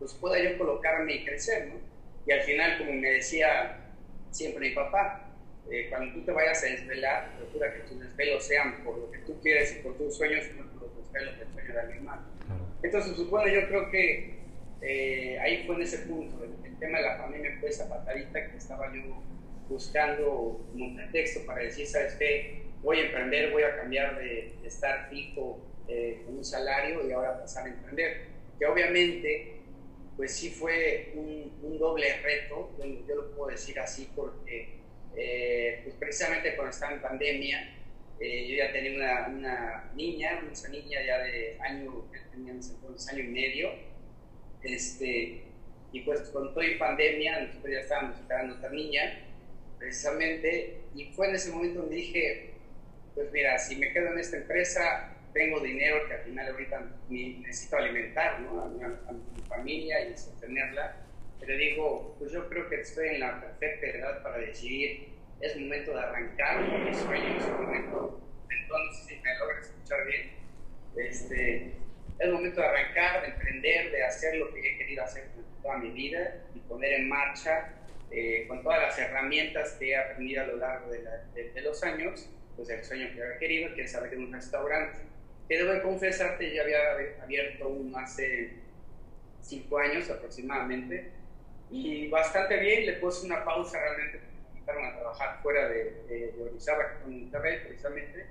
pues 0.00 0.14
pueda 0.14 0.42
yo 0.42 0.58
colocarme 0.58 1.14
y 1.14 1.24
crecer, 1.24 1.68
¿no? 1.68 1.74
Y 2.26 2.32
al 2.32 2.40
final, 2.42 2.78
como 2.78 2.92
me 2.94 3.10
decía 3.10 3.76
siempre 4.30 4.70
mi 4.70 4.74
papá, 4.74 5.30
eh, 5.70 5.86
cuando 5.88 6.12
tú 6.14 6.24
te 6.24 6.32
vayas 6.32 6.62
a 6.64 6.66
desvelar, 6.66 7.36
procura 7.36 7.72
que 7.72 7.80
tus 7.80 8.00
desvelos 8.00 8.44
sean 8.44 8.82
por 8.82 8.98
lo 8.98 9.10
que 9.10 9.18
tú 9.18 9.40
quieres 9.40 9.76
y 9.76 9.82
por 9.82 9.96
tus 9.96 10.16
sueños, 10.16 10.44
no 10.56 10.66
por 10.72 10.88
los 10.88 10.96
desvelos 10.96 11.38
del 11.38 11.52
sueño 11.52 11.72
de 11.74 11.80
alguien 11.80 12.04
más. 12.04 12.20
Entonces, 12.82 13.14
supone, 13.14 13.54
yo 13.54 13.68
creo 13.68 13.90
que 13.90 14.40
eh, 14.80 15.38
ahí 15.38 15.64
fue 15.66 15.76
en 15.76 15.82
ese 15.82 15.98
punto, 15.98 16.42
el, 16.44 16.78
tema 16.80 16.96
de 16.96 17.04
la 17.04 17.18
familia 17.18 17.54
fue 17.60 17.68
esa 17.68 17.86
patadita 17.90 18.50
que 18.50 18.56
estaba 18.56 18.90
yo 18.94 19.22
buscando 19.68 20.64
como 20.72 20.86
un 20.86 20.96
pretexto 20.96 21.44
para 21.44 21.60
decir, 21.62 21.86
¿sabes 21.86 22.14
qué? 22.14 22.62
Voy 22.82 23.00
a 23.00 23.04
emprender, 23.04 23.50
voy 23.50 23.64
a 23.64 23.76
cambiar 23.76 24.18
de, 24.18 24.54
estar 24.64 25.10
fijo 25.10 25.60
eh, 25.88 26.22
con 26.24 26.38
un 26.38 26.44
salario 26.44 27.06
y 27.06 27.12
ahora 27.12 27.38
pasar 27.38 27.66
a 27.66 27.68
emprender. 27.68 28.28
Que 28.58 28.64
obviamente 28.64 29.59
pues 30.20 30.36
sí 30.36 30.50
fue 30.50 31.12
un, 31.14 31.78
doble 31.78 32.14
reto, 32.18 32.76
yo 33.08 33.14
lo 33.14 33.34
puedo 33.34 33.52
decir 33.52 33.80
así 33.80 34.10
porque 34.14 34.76
eh, 35.16 35.80
pues 35.82 35.94
precisamente 35.94 36.56
cuando 36.56 36.72
estaba 36.72 36.92
en 36.92 37.00
pandemia, 37.00 37.74
eh, 38.20 38.46
yo 38.46 38.56
ya 38.56 38.70
tenía 38.70 38.96
una, 38.96 39.28
una, 39.28 39.90
niña, 39.94 40.42
una 40.42 40.68
niña 40.68 40.98
ya 41.06 41.20
de 41.20 41.56
año, 41.60 42.04
entonces 42.34 43.08
año 43.10 43.24
y 43.24 43.28
medio, 43.28 43.70
este, 44.62 45.44
y 45.90 46.00
pues 46.02 46.20
con 46.28 46.52
todo 46.52 46.64
y 46.64 46.74
pandemia, 46.74 47.40
nosotros 47.40 47.72
ya 47.72 47.80
estábamos 47.80 48.20
esperando 48.20 48.56
otra 48.56 48.68
niña, 48.68 49.26
precisamente, 49.78 50.82
y 50.94 51.14
fue 51.14 51.30
en 51.30 51.36
ese 51.36 51.50
momento 51.50 51.80
donde 51.80 51.96
dije, 51.96 52.50
pues 53.14 53.32
mira, 53.32 53.58
si 53.58 53.76
me 53.76 53.90
quedo 53.90 54.12
en 54.12 54.18
esta 54.18 54.36
empresa, 54.36 55.16
tengo 55.32 55.60
dinero 55.60 56.06
que 56.08 56.14
al 56.14 56.20
final 56.22 56.50
ahorita 56.50 56.82
necesito 57.08 57.76
alimentar 57.76 58.40
¿no? 58.40 58.62
a, 58.62 58.68
mi, 59.12 59.42
familia 59.48 60.08
y 60.08 60.16
sostenerla, 60.16 60.96
pero 61.40 61.56
digo, 61.56 62.14
pues 62.18 62.32
yo 62.32 62.48
creo 62.48 62.68
que 62.68 62.80
estoy 62.80 63.08
en 63.08 63.20
la 63.20 63.40
perfecta 63.40 63.86
edad 63.86 64.22
para 64.22 64.38
decidir, 64.38 65.08
es 65.40 65.56
momento 65.56 65.92
de 65.92 66.00
arrancar 66.00 66.62
mis 66.84 66.96
sueños, 66.96 67.48
momento, 67.48 68.20
entonces 68.48 69.06
si 69.06 69.16
me 69.16 69.38
logras 69.38 69.66
escuchar 69.66 70.06
bien, 70.06 70.30
este, 70.96 71.72
es 72.18 72.30
momento 72.30 72.60
de 72.60 72.66
arrancar, 72.66 73.22
de 73.22 73.28
emprender, 73.28 73.90
de 73.90 74.04
hacer 74.04 74.36
lo 74.36 74.52
que 74.52 74.60
he 74.60 74.78
querido 74.78 75.02
hacer 75.02 75.24
toda 75.62 75.78
mi 75.78 75.90
vida 75.90 76.44
y 76.54 76.60
poner 76.60 76.92
en 76.92 77.08
marcha 77.08 77.72
eh, 78.12 78.44
con 78.46 78.62
todas 78.62 78.82
las 78.82 78.98
herramientas 78.98 79.72
que 79.78 79.90
he 79.90 79.96
aprendido 79.96 80.42
a 80.42 80.46
lo 80.46 80.56
largo 80.56 80.90
de, 80.90 81.50
de 81.50 81.60
los 81.62 81.82
años, 81.82 82.30
pues 82.56 82.68
el 82.70 82.84
sueño 82.84 83.08
que 83.14 83.20
he 83.20 83.38
querido, 83.38 83.74
que 83.74 83.82
es 83.82 83.94
abrir 83.94 84.18
un 84.18 84.32
restaurante 84.32 85.09
que 85.50 85.58
debo 85.58 85.82
confesarte, 85.82 86.54
ya 86.54 86.62
había 86.62 86.78
abierto 87.20 87.68
uno 87.70 87.98
hace 87.98 88.52
cinco 89.42 89.78
años 89.78 90.08
aproximadamente. 90.08 91.10
Y 91.72 92.06
bastante 92.06 92.56
bien, 92.60 92.86
le 92.86 92.92
puse 92.94 93.26
una 93.26 93.44
pausa 93.44 93.80
realmente 93.80 94.20
porque 94.64 94.86
a 94.86 94.94
trabajar 94.94 95.42
fuera 95.42 95.68
de, 95.68 96.04
de, 96.08 96.32
de 96.32 96.42
Orizaba, 96.44 97.00
con 97.02 97.18
Monterrey 97.22 97.58
precisamente, 97.66 98.26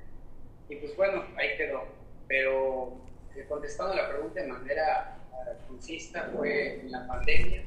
y 0.69 0.77
pues 0.77 0.95
bueno, 0.95 1.25
ahí 1.35 1.57
quedó. 1.57 1.87
Pero 2.29 2.97
eh, 3.35 3.43
contestando 3.49 3.95
la 3.95 4.07
pregunta 4.07 4.41
de 4.41 4.47
manera 4.47 5.17
uh, 5.33 5.67
concisa, 5.67 6.29
fue 6.33 6.79
en 6.79 6.89
la 6.89 7.05
pandemia, 7.05 7.65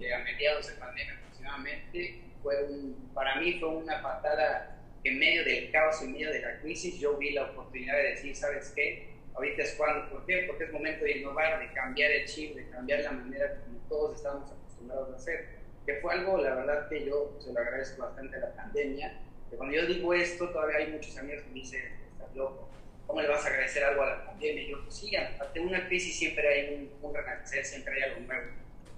eh, 0.00 0.12
a 0.12 0.18
mediados 0.24 0.66
de 0.66 0.74
pandemia 0.74 1.14
aproximadamente, 1.14 2.20
fue 2.42 2.64
un, 2.64 3.10
para 3.14 3.36
mí 3.36 3.60
fue 3.60 3.68
una 3.68 4.02
patada 4.02 4.77
en 5.04 5.18
medio 5.18 5.44
del 5.44 5.70
caos, 5.70 6.02
en 6.02 6.12
medio 6.12 6.30
de 6.32 6.40
la 6.40 6.60
crisis, 6.60 6.98
yo 6.98 7.16
vi 7.16 7.32
la 7.32 7.44
oportunidad 7.44 7.96
de 7.96 8.10
decir, 8.10 8.34
¿sabes 8.36 8.72
qué? 8.74 9.08
Ahorita 9.34 9.62
es 9.62 9.74
cuando, 9.74 10.10
¿por 10.10 10.26
qué? 10.26 10.44
Porque 10.46 10.64
es 10.64 10.72
momento 10.72 11.04
de 11.04 11.18
innovar, 11.18 11.60
de 11.60 11.72
cambiar 11.72 12.10
el 12.10 12.24
chip, 12.26 12.56
de 12.56 12.68
cambiar 12.70 13.00
la 13.00 13.12
manera 13.12 13.60
como 13.64 13.78
todos 13.88 14.16
estamos 14.16 14.50
acostumbrados 14.50 15.12
a 15.12 15.16
hacer. 15.16 15.48
Que 15.86 15.94
fue 16.00 16.12
algo, 16.12 16.38
la 16.38 16.54
verdad, 16.54 16.88
que 16.88 17.06
yo 17.06 17.36
se 17.38 17.52
lo 17.52 17.60
agradezco 17.60 18.02
bastante 18.02 18.36
a 18.36 18.40
la 18.40 18.54
pandemia. 18.54 19.20
Que 19.48 19.56
cuando 19.56 19.76
yo 19.76 19.86
digo 19.86 20.12
esto, 20.12 20.50
todavía 20.50 20.78
hay 20.78 20.92
muchos 20.92 21.16
amigos 21.16 21.42
que 21.42 21.48
me 21.48 21.54
dicen, 21.54 21.82
estás 22.12 22.34
loco. 22.34 22.68
¿cómo 23.08 23.22
le 23.22 23.28
vas 23.28 23.42
a 23.44 23.48
agradecer 23.48 23.82
algo 23.82 24.02
a 24.02 24.10
la 24.10 24.26
pandemia? 24.26 24.62
Y 24.62 24.70
yo, 24.70 24.84
pues 24.84 24.94
sí, 24.94 25.16
ante 25.16 25.60
una 25.60 25.88
crisis 25.88 26.16
siempre 26.16 26.46
hay 26.46 26.74
un, 26.74 27.08
un 27.08 27.14
renacer, 27.14 27.64
siempre 27.64 27.94
hay 27.94 28.10
algo 28.10 28.20
nuevo. 28.20 28.52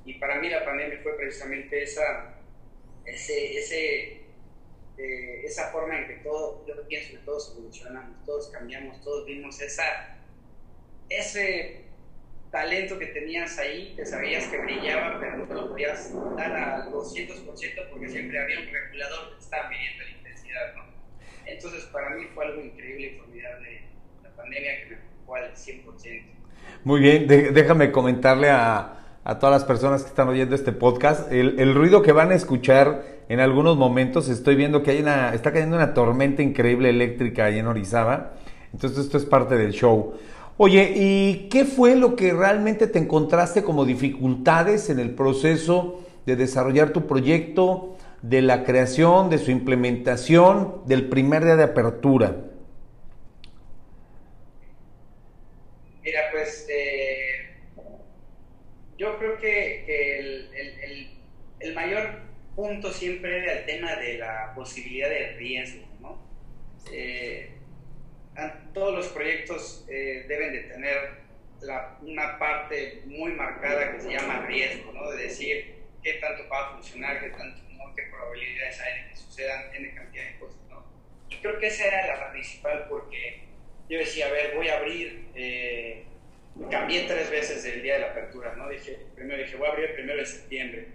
Y 0.04 0.14
para 0.14 0.40
mí 0.40 0.50
la 0.50 0.64
pandemia 0.64 0.98
fue 1.02 1.16
precisamente 1.16 1.82
esa, 1.82 2.34
ese, 3.04 3.58
ese 3.58 4.20
eh, 5.00 5.40
esa 5.44 5.70
forma 5.70 5.98
en 5.98 6.06
que 6.06 6.14
todo, 6.16 6.64
yo 6.66 6.74
pienso 6.86 7.12
que 7.12 7.24
todos 7.24 7.52
evolucionamos, 7.56 8.24
todos 8.26 8.50
cambiamos, 8.50 9.00
todos 9.02 9.24
vimos 9.24 9.60
esa, 9.60 10.18
ese 11.08 11.84
talento 12.50 12.98
que 12.98 13.06
tenías 13.06 13.58
ahí, 13.58 13.94
que 13.96 14.04
sabías 14.04 14.46
que 14.48 14.58
brillaba, 14.58 15.18
pero 15.18 15.38
no 15.38 15.54
lo 15.54 15.68
podías 15.70 16.12
dar 16.36 16.52
al 16.52 16.92
200% 16.92 17.88
porque 17.90 18.08
siempre 18.08 18.42
había 18.42 18.60
un 18.60 18.66
regulador 18.66 19.34
que 19.34 19.42
estaba 19.42 19.70
midiendo 19.70 20.04
la 20.04 20.10
intensidad, 20.10 20.74
¿no? 20.74 20.84
Entonces, 21.46 21.84
para 21.86 22.10
mí 22.10 22.26
fue 22.34 22.44
algo 22.44 22.60
increíble 22.60 23.06
y 23.06 23.18
formidable 23.18 23.82
la 24.22 24.30
pandemia 24.36 24.82
que 24.82 24.90
me 24.90 24.96
ocupó 24.96 25.36
al 25.36 25.54
100%. 25.54 26.24
Muy 26.84 27.00
bien, 27.00 27.26
déjame 27.26 27.90
comentarle 27.90 28.50
a, 28.50 29.00
a, 29.24 29.38
todas 29.38 29.52
las 29.52 29.64
personas 29.64 30.02
que 30.02 30.08
están 30.08 30.28
oyendo 30.28 30.54
este 30.54 30.72
podcast, 30.72 31.30
el, 31.32 31.74
ruido 31.74 32.02
que 32.02 32.12
van 32.12 32.32
a 32.32 32.34
escuchar 32.34 33.04
en 33.28 33.40
algunos 33.40 33.76
momentos, 33.76 34.28
estoy 34.28 34.56
viendo 34.56 34.82
que 34.82 34.92
hay 34.92 35.00
una, 35.00 35.34
está 35.34 35.52
cayendo 35.52 35.76
una 35.76 35.94
tormenta 35.94 36.42
increíble 36.42 36.90
eléctrica 36.90 37.44
ahí 37.44 37.58
en 37.58 37.66
Orizaba, 37.66 38.32
entonces 38.72 39.06
esto 39.06 39.18
es 39.18 39.24
parte 39.24 39.56
del 39.56 39.72
show. 39.72 40.14
Oye, 40.56 40.92
¿y 40.94 41.48
qué 41.48 41.64
fue 41.64 41.96
lo 41.96 42.16
que 42.16 42.32
realmente 42.32 42.86
te 42.86 42.98
encontraste 42.98 43.62
como 43.62 43.84
dificultades 43.84 44.90
en 44.90 44.98
el 44.98 45.14
proceso 45.14 46.02
de 46.26 46.36
desarrollar 46.36 46.90
tu 46.90 47.06
proyecto, 47.06 47.96
de 48.22 48.42
la 48.42 48.64
creación, 48.64 49.30
de 49.30 49.38
su 49.38 49.50
implementación, 49.50 50.82
del 50.86 51.08
primer 51.08 51.44
día 51.44 51.56
de 51.56 51.64
apertura? 51.64 52.36
Mira, 56.02 56.20
pues 56.32 56.66
eh, 56.68 56.99
yo 59.00 59.18
creo 59.18 59.38
que, 59.38 60.18
el, 60.18 61.10
el, 61.58 61.74
mayor 61.74 62.20
punto 62.54 62.92
siempre 62.92 63.38
era 63.38 63.52
el 63.60 63.64
tema 63.64 63.96
de 63.96 64.18
la 64.18 64.52
posibilidad 64.54 65.08
de 65.08 65.36
riesgo, 65.38 65.86
¿no? 66.00 66.22
Eh, 66.92 67.48
todos 68.74 68.94
los 68.94 69.08
proyectos 69.08 69.86
eh, 69.88 70.26
deben 70.28 70.52
de 70.52 70.60
tener 70.64 70.96
una 72.02 72.38
parte 72.38 73.00
muy 73.06 73.32
marcada 73.32 73.92
que 73.92 74.00
se 74.00 74.10
llama 74.12 74.44
riesgo, 74.44 74.92
¿no? 74.92 75.10
De 75.12 75.22
decir 75.22 75.76
qué 76.02 76.14
tanto 76.14 76.46
va 76.50 76.66
a 76.66 76.72
funcionar, 76.74 77.20
qué 77.20 77.30
tanto 77.30 77.62
no, 77.70 77.94
qué 77.94 78.02
probabilidades 78.10 78.80
hay 78.82 79.02
de 79.02 79.08
que 79.08 79.16
sucedan 79.16 79.74
en 79.74 79.94
cantidad 79.94 80.24
de 80.24 80.38
cosas, 80.38 80.60
¿no? 80.68 80.84
Y 81.30 81.36
creo 81.36 81.58
que 81.58 81.68
esa 81.68 81.86
era 81.86 82.18
la 82.18 82.32
principal 82.32 82.84
porque 82.86 83.44
yo 83.88 83.98
decía, 83.98 84.26
a 84.26 84.30
ver, 84.30 84.56
voy 84.56 84.68
a 84.68 84.76
abrir, 84.76 85.30
eh, 85.34 86.04
cambié 86.70 87.04
tres 87.06 87.30
veces 87.30 87.64
el 87.64 87.82
día 87.82 87.94
de 87.94 88.00
la 88.00 88.10
apertura, 88.10 88.54
¿no? 88.56 88.68
Dije, 88.68 88.98
primero 89.14 89.42
dije, 89.42 89.56
voy 89.56 89.68
a 89.68 89.70
abrir 89.70 89.90
el 89.90 89.94
primero 89.94 90.18
de 90.18 90.26
septiembre. 90.26 90.88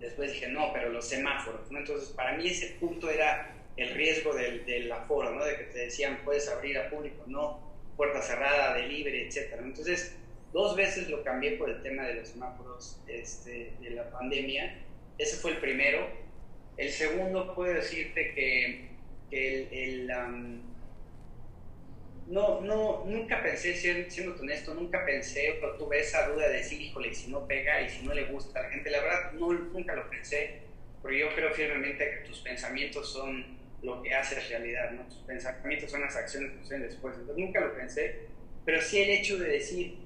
Después 0.00 0.32
dije, 0.32 0.48
no, 0.48 0.72
pero 0.72 0.90
los 0.90 1.06
semáforos, 1.06 1.70
¿no? 1.70 1.78
Entonces, 1.78 2.10
para 2.10 2.36
mí 2.36 2.48
ese 2.48 2.76
punto 2.80 3.08
era 3.10 3.54
el 3.76 3.90
riesgo 3.90 4.34
del, 4.34 4.64
del, 4.66 4.90
aforo, 4.92 5.30
¿no? 5.34 5.44
De 5.44 5.56
que 5.56 5.64
te 5.64 5.78
decían, 5.80 6.20
puedes 6.24 6.48
abrir 6.48 6.78
a 6.78 6.90
público, 6.90 7.24
no, 7.26 7.60
puerta 7.96 8.20
cerrada, 8.20 8.74
delivery, 8.74 9.22
etc. 9.22 9.54
Entonces, 9.60 10.16
dos 10.52 10.76
veces 10.76 11.08
lo 11.08 11.22
cambié 11.24 11.52
por 11.52 11.70
el 11.70 11.82
tema 11.82 12.04
de 12.04 12.14
los 12.14 12.28
semáforos 12.28 13.00
este, 13.06 13.72
de 13.80 13.90
la 13.90 14.10
pandemia. 14.10 14.78
Ese 15.18 15.36
fue 15.36 15.52
el 15.52 15.58
primero. 15.58 16.06
El 16.76 16.90
segundo, 16.90 17.54
puedo 17.54 17.72
decirte 17.72 18.34
que, 18.34 18.94
el... 19.30 20.10
no, 22.26 22.60
no, 22.62 23.04
nunca 23.06 23.42
pensé, 23.42 23.74
siendo, 23.74 24.34
honesto, 24.40 24.74
nunca 24.74 25.04
pensé, 25.04 25.58
pero 25.60 25.76
tuve 25.76 26.00
esa 26.00 26.28
duda 26.28 26.48
de 26.48 26.56
decir, 26.56 26.80
híjole, 26.80 27.14
si 27.14 27.30
no 27.30 27.46
pega 27.46 27.82
y 27.82 27.90
si 27.90 28.04
no 28.04 28.14
le 28.14 28.24
gusta 28.24 28.60
a 28.60 28.62
la 28.62 28.70
gente, 28.70 28.90
la 28.90 29.00
verdad, 29.02 29.32
no, 29.32 29.52
nunca 29.52 29.94
lo 29.94 30.08
pensé, 30.08 30.62
porque 31.02 31.18
yo 31.18 31.34
creo 31.34 31.52
firmemente 31.52 32.10
que 32.10 32.28
tus 32.28 32.40
pensamientos 32.40 33.12
son 33.12 33.58
lo 33.82 34.02
que 34.02 34.14
haces 34.14 34.48
realidad, 34.48 34.92
¿no? 34.92 35.02
Tus 35.04 35.18
pensamientos 35.18 35.90
son 35.90 36.00
las 36.00 36.16
acciones 36.16 36.52
que 36.52 36.58
suceden 36.60 36.82
después. 36.82 37.14
Entonces 37.18 37.44
nunca 37.44 37.60
lo 37.60 37.74
pensé, 37.74 38.20
pero 38.64 38.80
sí 38.80 39.02
el 39.02 39.10
hecho 39.10 39.38
de 39.38 39.50
decir, 39.50 39.98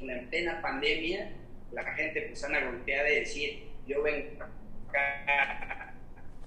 en 0.00 0.28
plena 0.28 0.60
pandemia, 0.60 1.32
la 1.72 1.94
gente 1.94 2.22
pues 2.22 2.44
anda 2.44 2.64
golpeada 2.64 3.04
de 3.04 3.20
decir, 3.20 3.64
yo 3.86 4.02
vengo 4.02 4.44
acá, 4.88 5.83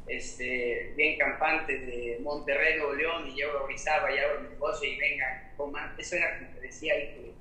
este, 0.07 0.93
bien 0.95 1.17
campante 1.17 1.77
de 1.77 2.19
Monterrey, 2.21 2.77
Nuevo 2.77 2.93
León, 2.93 3.27
y 3.27 3.35
llevo 3.35 3.57
a 3.57 3.63
Orizaba, 3.63 4.13
y 4.13 4.17
abro 4.17 4.41
mi 4.41 4.49
negocio, 4.49 4.89
y 4.89 4.97
venga, 4.97 5.53
coman. 5.57 5.95
Eso 5.97 6.15
era 6.15 6.37
como 6.39 6.51
te 6.51 6.61
decía, 6.61 6.93
que 6.95 7.33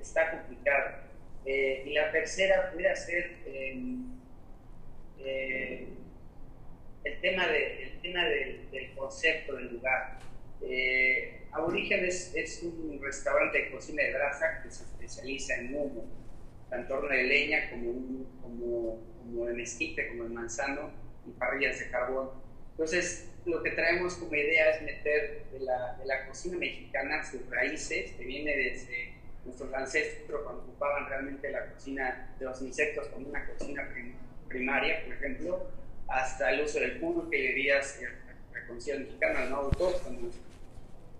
está 0.00 0.30
complicado. 0.30 0.96
Eh, 1.44 1.84
y 1.86 1.92
la 1.92 2.10
tercera 2.12 2.70
pudiera 2.72 2.94
ser... 2.96 3.36
Em, 3.46 4.18
eh, 5.20 5.88
el 7.04 7.20
tema, 7.20 7.46
de, 7.46 7.82
el 7.84 8.00
tema 8.00 8.24
del, 8.24 8.70
del 8.70 8.92
concepto 8.94 9.56
del 9.56 9.72
lugar. 9.74 10.18
Eh, 10.60 11.34
Aborígenes 11.52 12.32
es 12.34 12.62
un 12.62 13.00
restaurante 13.02 13.58
de 13.58 13.70
cocina 13.70 14.02
de 14.02 14.12
grasa 14.12 14.62
que 14.62 14.70
se 14.70 14.84
especializa 14.84 15.54
en 15.56 15.74
humo, 15.74 16.04
tanto 16.68 16.94
horno 16.94 17.08
de 17.08 17.22
leña 17.22 17.70
como, 17.70 18.26
como, 18.42 19.00
como 19.18 19.48
en 19.48 19.60
esquite, 19.60 20.08
como 20.08 20.24
en 20.24 20.34
manzano 20.34 20.90
y 21.28 21.38
parrillas 21.38 21.78
de 21.78 21.90
carbón. 21.90 22.30
Entonces, 22.72 23.30
lo 23.44 23.62
que 23.62 23.70
traemos 23.70 24.14
como 24.14 24.34
idea 24.34 24.70
es 24.70 24.82
meter 24.82 25.44
de 25.52 25.60
la, 25.60 25.96
de 25.98 26.06
la 26.06 26.26
cocina 26.26 26.58
mexicana 26.58 27.24
sus 27.24 27.48
raíces, 27.50 28.12
que 28.12 28.24
viene 28.24 28.56
desde 28.56 29.14
nuestros 29.44 29.72
ancestros 29.72 30.42
cuando 30.42 30.62
ocupaban 30.62 31.08
realmente 31.08 31.50
la 31.50 31.66
cocina 31.72 32.34
de 32.38 32.44
los 32.44 32.60
insectos 32.62 33.08
como 33.08 33.28
una 33.28 33.46
cocina 33.46 33.88
primaria, 34.48 35.04
por 35.04 35.14
ejemplo, 35.14 35.70
hasta 36.08 36.50
el 36.50 36.62
uso 36.62 36.80
del 36.80 36.98
puro 37.00 37.28
que 37.28 37.36
dirías 37.36 38.00
la 38.52 38.66
cocina 38.66 38.98
mexicana, 38.98 39.46
no 39.46 39.56
autóctono. 39.56 40.30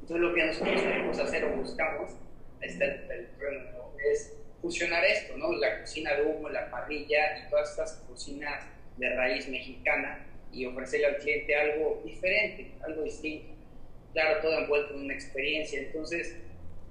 Entonces 0.00 0.26
lo 0.26 0.34
que 0.34 0.46
nosotros 0.46 0.82
queremos 0.82 1.18
hacer 1.18 1.44
o 1.44 1.56
buscamos 1.56 2.12
este, 2.60 2.84
el, 2.84 3.28
es 4.12 4.34
fusionar 4.60 5.04
esto, 5.04 5.36
¿no? 5.36 5.52
la 5.52 5.80
cocina 5.80 6.14
de 6.14 6.22
humo, 6.22 6.48
la 6.48 6.70
parrilla 6.70 7.38
y 7.38 7.50
todas 7.50 7.70
estas 7.70 7.92
cocinas 8.08 8.64
de 8.98 9.08
raíz 9.14 9.48
mexicana 9.48 10.26
y 10.52 10.66
ofrecerle 10.66 11.06
al 11.06 11.16
cliente 11.18 11.54
algo 11.54 12.02
diferente, 12.04 12.72
algo 12.80 13.02
distinto. 13.02 13.54
Claro, 14.12 14.40
todo 14.40 14.58
envuelto 14.58 14.94
en 14.94 15.00
una 15.00 15.14
experiencia. 15.14 15.80
Entonces, 15.80 16.36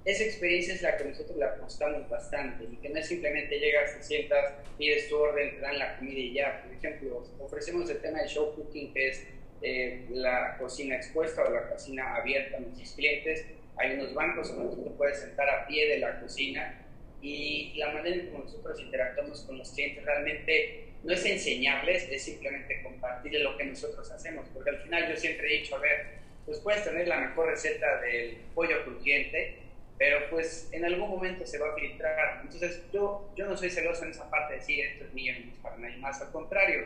esa 0.05 0.23
experiencia 0.23 0.73
es 0.73 0.81
la 0.81 0.95
que 0.95 1.03
nosotros 1.03 1.37
le 1.37 1.45
apostamos 1.45 2.07
bastante 2.09 2.63
y 2.63 2.77
que 2.77 2.89
no 2.89 2.99
es 2.99 3.07
simplemente 3.07 3.59
llegas, 3.59 3.97
te 3.97 4.03
sientas, 4.03 4.53
pides 4.77 5.09
tu 5.09 5.17
orden, 5.17 5.55
te 5.55 5.59
dan 5.59 5.77
la 5.77 5.97
comida 5.97 6.19
y 6.19 6.33
ya. 6.33 6.63
Por 6.63 6.73
ejemplo, 6.73 7.27
ofrecemos 7.39 7.89
el 7.89 7.99
tema 7.99 8.21
de 8.21 8.27
show 8.29 8.55
cooking, 8.55 8.93
que 8.93 9.09
es 9.09 9.27
eh, 9.61 10.05
la 10.11 10.55
cocina 10.59 10.95
expuesta 10.95 11.43
o 11.43 11.51
la 11.51 11.67
cocina 11.67 12.15
abierta 12.15 12.57
a 12.57 12.59
nuestros 12.61 12.93
clientes. 12.93 13.45
Hay 13.75 13.95
unos 13.95 14.13
bancos 14.13 14.55
donde 14.55 14.75
tú 14.75 14.83
te 14.83 14.91
puedes 14.91 15.19
sentar 15.19 15.49
a 15.49 15.67
pie 15.67 15.89
de 15.89 15.99
la 15.99 16.21
cocina 16.21 16.85
y 17.21 17.73
la 17.75 17.91
manera 17.91 18.15
en 18.15 18.31
que 18.31 18.37
nosotros 18.37 18.79
interactuamos 18.79 19.41
con 19.41 19.57
los 19.57 19.71
clientes 19.71 20.05
realmente 20.05 20.85
no 21.07 21.13
es 21.13 21.23
enseñarles, 21.23 22.09
es 22.11 22.21
simplemente 22.21 22.83
compartir 22.83 23.39
lo 23.39 23.55
que 23.55 23.63
nosotros 23.63 24.11
hacemos, 24.11 24.45
porque 24.53 24.71
al 24.71 24.79
final 24.79 25.09
yo 25.09 25.15
siempre 25.15 25.47
he 25.47 25.59
dicho, 25.59 25.77
a 25.77 25.79
ver, 25.79 26.17
pues 26.45 26.59
puedes 26.59 26.83
tener 26.83 27.07
la 27.07 27.21
mejor 27.21 27.47
receta 27.47 28.01
del 28.01 28.35
pollo 28.53 28.83
crujiente, 28.83 29.55
pero 29.97 30.29
pues 30.29 30.67
en 30.73 30.83
algún 30.83 31.09
momento 31.09 31.45
se 31.45 31.59
va 31.59 31.69
a 31.71 31.75
filtrar. 31.75 32.41
Entonces 32.43 32.83
yo, 32.91 33.31
yo 33.37 33.45
no 33.45 33.55
soy 33.55 33.69
celoso 33.69 34.03
en 34.03 34.11
esa 34.11 34.29
parte 34.29 34.55
de 34.55 34.59
decir 34.59 34.85
esto 34.85 35.05
es 35.05 35.13
mío 35.13 35.33
y 35.33 35.47
es 35.47 35.55
para 35.61 35.77
nadie 35.77 35.95
más, 35.95 36.21
al 36.21 36.29
contrario, 36.33 36.85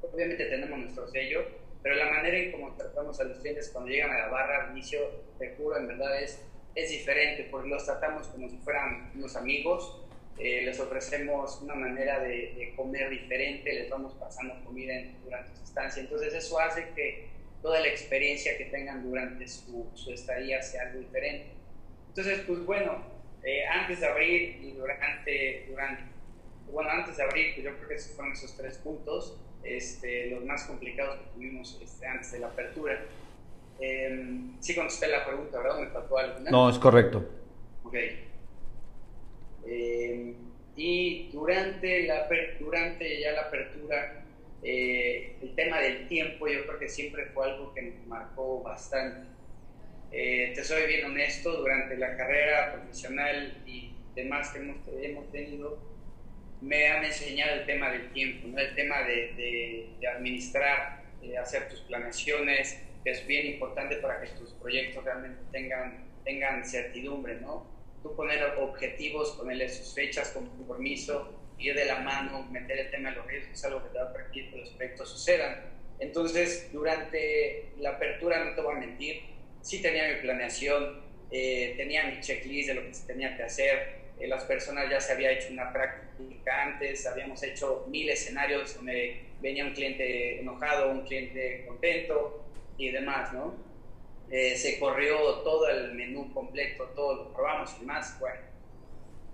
obviamente 0.00 0.44
tenemos 0.44 0.78
nuestro 0.78 1.08
sello, 1.08 1.44
pero 1.82 1.96
la 1.96 2.10
manera 2.10 2.38
en 2.38 2.52
cómo 2.52 2.76
tratamos 2.76 3.20
a 3.20 3.24
los 3.24 3.38
clientes 3.38 3.68
cuando 3.70 3.90
llegan 3.90 4.12
a 4.12 4.18
la 4.18 4.28
barra 4.28 4.66
al 4.66 4.70
inicio, 4.76 5.00
te 5.40 5.56
juro, 5.56 5.76
en 5.76 5.88
verdad 5.88 6.22
es, 6.22 6.40
es 6.76 6.88
diferente, 6.88 7.48
porque 7.50 7.68
los 7.68 7.84
tratamos 7.84 8.28
como 8.28 8.48
si 8.48 8.58
fueran 8.58 9.10
unos 9.16 9.34
amigos, 9.34 10.03
eh, 10.38 10.62
les 10.64 10.78
ofrecemos 10.80 11.60
una 11.62 11.74
manera 11.74 12.20
de, 12.20 12.54
de, 12.56 12.72
comer 12.76 13.08
diferente, 13.10 13.72
les 13.72 13.88
vamos 13.88 14.14
pasando 14.14 14.64
comida 14.64 14.94
durante 15.22 15.56
su 15.56 15.62
estancia, 15.62 16.02
entonces 16.02 16.34
eso 16.34 16.58
hace 16.58 16.88
que 16.94 17.28
toda 17.62 17.80
la 17.80 17.88
experiencia 17.88 18.58
que 18.58 18.66
tengan 18.66 19.02
durante 19.02 19.46
su, 19.48 19.90
su 19.94 20.12
estadía 20.12 20.60
sea 20.60 20.82
algo 20.82 21.00
diferente. 21.00 21.46
Entonces, 22.08 22.40
pues 22.46 22.64
bueno, 22.66 23.02
eh, 23.42 23.64
antes 23.66 24.00
de 24.00 24.06
abrir 24.06 24.58
y 24.62 24.72
durante, 24.72 25.66
durante, 25.68 26.02
bueno, 26.70 26.90
antes 26.90 27.16
de 27.16 27.22
abrir, 27.22 27.54
pues 27.54 27.64
yo 27.64 27.76
creo 27.76 27.88
que 27.88 27.94
esos 27.94 28.12
fueron 28.16 28.32
esos 28.32 28.56
tres 28.56 28.78
puntos, 28.78 29.40
este, 29.62 30.30
los 30.30 30.44
más 30.44 30.64
complicados 30.64 31.20
que 31.20 31.24
tuvimos 31.34 31.80
este, 31.82 32.06
antes 32.06 32.32
de 32.32 32.40
la 32.40 32.48
apertura. 32.48 33.02
Eh, 33.80 34.26
sí 34.60 34.74
contesté 34.74 35.08
la 35.08 35.24
pregunta, 35.24 35.58
¿verdad? 35.58 35.78
¿Me 35.80 35.86
faltó 35.88 36.18
algo? 36.18 36.40
No, 36.50 36.68
es 36.68 36.78
correcto. 36.78 37.26
Ok. 37.84 37.94
Eh, 39.66 40.34
y 40.76 41.30
durante, 41.32 42.06
la, 42.06 42.28
durante 42.58 43.20
ya 43.20 43.32
la 43.32 43.42
apertura, 43.42 44.24
eh, 44.62 45.36
el 45.42 45.54
tema 45.54 45.80
del 45.80 46.08
tiempo 46.08 46.48
yo 46.48 46.64
creo 46.66 46.78
que 46.78 46.88
siempre 46.88 47.26
fue 47.26 47.50
algo 47.50 47.72
que 47.74 47.82
me 47.82 47.92
marcó 48.06 48.62
bastante 48.62 49.28
Eh, 50.16 50.52
te 50.54 50.62
soy 50.62 50.86
bien 50.86 51.04
honesto, 51.06 51.50
durante 51.56 51.96
la 51.96 52.16
carrera 52.16 52.72
profesional 52.74 53.60
y 53.66 53.92
demás 54.14 54.50
que 54.50 54.60
hemos, 54.60 54.76
hemos 55.02 55.28
tenido, 55.32 55.76
me 56.60 56.86
han 56.86 57.04
enseñado 57.04 57.60
el 57.60 57.66
tema 57.66 57.90
del 57.90 58.12
tiempo, 58.12 58.46
¿no? 58.48 58.58
el 58.60 58.74
tema 58.76 59.02
de, 59.02 59.34
de, 60.00 60.06
administrar, 60.06 61.02
de 61.20 61.36
hacer 61.36 61.68
tus 61.68 61.80
planeaciones, 61.80 62.80
que 63.02 63.10
es 63.10 63.26
bien 63.26 63.46
importante 63.46 63.96
para 63.96 64.20
que 64.20 64.28
tus 64.38 64.52
proyectos 64.52 65.04
realmente 65.04 65.42
tengan, 65.50 66.04
tengan 66.24 66.64
certidumbre, 66.64 67.40
¿no? 67.40 67.66
Tú 68.04 68.14
poner 68.14 68.44
objetivos, 68.58 69.30
ponerle 69.30 69.66
sus 69.66 69.94
fechas 69.94 70.28
con 70.32 70.46
compromiso, 70.46 71.40
ir 71.58 71.74
de 71.74 71.86
la 71.86 72.00
mano, 72.00 72.46
meter 72.50 72.78
el 72.78 72.90
tema 72.90 73.08
de 73.08 73.16
los 73.16 73.26
riesgos, 73.26 73.58
es 73.58 73.64
algo 73.64 73.82
que 73.82 73.88
te 73.88 73.98
va 73.98 74.10
a 74.10 74.12
permitir 74.12 74.50
que 74.50 74.58
los 74.58 74.68
proyectos 74.72 75.08
sucedan. 75.08 75.72
Entonces, 75.98 76.68
durante 76.70 77.72
la 77.78 77.92
apertura, 77.92 78.44
no 78.44 78.54
te 78.54 78.60
voy 78.60 78.76
a 78.76 78.78
mentir, 78.80 79.22
sí 79.62 79.80
tenía 79.80 80.06
mi 80.06 80.20
planeación, 80.20 81.02
eh, 81.30 81.72
tenía 81.78 82.04
mi 82.04 82.20
checklist 82.20 82.68
de 82.68 82.74
lo 82.74 82.82
que 82.82 82.92
se 82.92 83.06
tenía 83.06 83.38
que 83.38 83.44
hacer, 83.44 84.04
eh, 84.20 84.28
las 84.28 84.44
personas 84.44 84.90
ya 84.90 85.00
se 85.00 85.14
había 85.14 85.32
hecho 85.32 85.50
una 85.50 85.72
práctica 85.72 86.62
antes, 86.62 87.06
habíamos 87.06 87.42
hecho 87.42 87.86
mil 87.88 88.10
escenarios 88.10 88.76
donde 88.76 89.30
venía 89.40 89.64
un 89.64 89.72
cliente 89.72 90.40
enojado, 90.40 90.90
un 90.90 91.06
cliente 91.06 91.64
contento 91.66 92.50
y 92.76 92.90
demás, 92.90 93.32
¿no? 93.32 93.63
Eh, 94.30 94.56
se 94.56 94.78
corrió 94.78 95.16
todo 95.42 95.68
el 95.68 95.94
menú 95.94 96.32
completo, 96.32 96.84
todo 96.94 97.14
lo 97.14 97.32
probamos 97.32 97.74
y 97.76 97.80
demás, 97.80 98.16
bueno, 98.18 98.40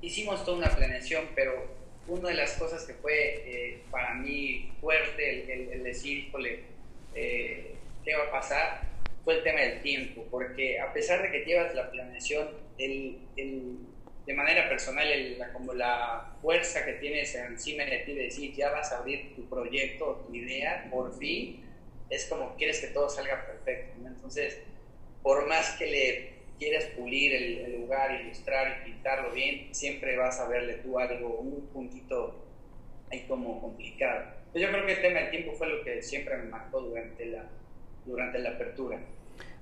hicimos 0.03 0.45
toda 0.45 0.59
una 0.59 0.77
planeación, 0.77 1.29
pero 1.35 1.65
una 2.07 2.31
de 2.31 2.35
las 2.35 2.55
cosas 2.55 2.85
que 2.85 2.95
fue 2.95 3.15
eh, 3.15 3.83
para 3.91 4.15
mí 4.15 4.73
fuerte 4.81 5.53
el, 5.53 5.71
el, 5.71 5.85
decir, 5.85 6.27
híjole, 6.27 6.65
eh, 7.15 7.75
¿qué 8.05 8.17
va 8.17 8.25
a 8.25 8.31
pasar? 8.31 8.81
Fue 9.25 9.37
el 9.37 9.43
tema 9.43 9.61
del 9.61 9.81
tiempo, 9.83 10.27
porque 10.31 10.81
a 10.81 10.93
pesar 10.93 11.23
de 11.23 11.31
que 11.31 11.45
llevas 11.45 11.75
la 11.75 11.91
planeación, 11.91 12.49
el, 12.79 13.19
de 14.27 14.35
manera 14.35 14.69
personal, 14.69 15.39
la, 15.39 15.53
como 15.53 15.73
la 15.75 16.37
fuerza 16.43 16.85
que 16.85 16.95
tienes 16.95 17.35
encima 17.35 17.85
de 17.85 17.99
ti 17.99 18.15
de 18.15 18.25
decir, 18.25 18.55
ya 18.55 18.71
vas 18.71 18.93
a 18.93 18.99
abrir 18.99 19.35
tu 19.37 19.49
proyecto, 19.49 20.25
tu 20.27 20.35
idea, 20.35 20.89
por 20.91 21.17
fin, 21.19 21.65
es 22.09 22.27
como 22.27 22.57
quieres 22.57 22.81
que 22.81 22.89
todo 22.89 23.09
salga 23.09 23.47
perfecto. 23.47 23.95
Entonces, 24.05 24.59
por 25.23 25.49
más 25.49 25.71
que 25.79 25.87
le 25.87 26.31
quieres 26.59 26.87
pulir 26.97 27.35
el, 27.35 27.81
lugar, 27.81 28.21
ilustrar 28.21 28.83
y 28.83 28.91
pintarlo 28.91 29.33
bien, 29.33 29.69
siempre 29.75 30.17
vas 30.17 30.39
a 30.41 30.49
verle 30.49 30.75
tú 30.75 30.99
algo, 30.99 31.39
un 31.41 31.67
puntito 31.73 32.35
ahí 33.11 33.25
como 33.27 33.61
complicado. 33.61 34.27
Yo 34.55 34.69
creo 34.69 34.85
que 34.85 34.93
el 34.93 35.01
tema 35.01 35.21
del 35.21 35.31
tiempo 35.31 35.53
fue 35.53 35.69
lo 35.69 35.83
que 35.83 36.03
siempre 36.03 36.37
me 36.37 36.45
marcó 36.45 36.81
durante 36.81 37.27
la, 37.27 37.49
durante 38.05 38.39
la 38.39 38.51
apertura. 38.51 39.01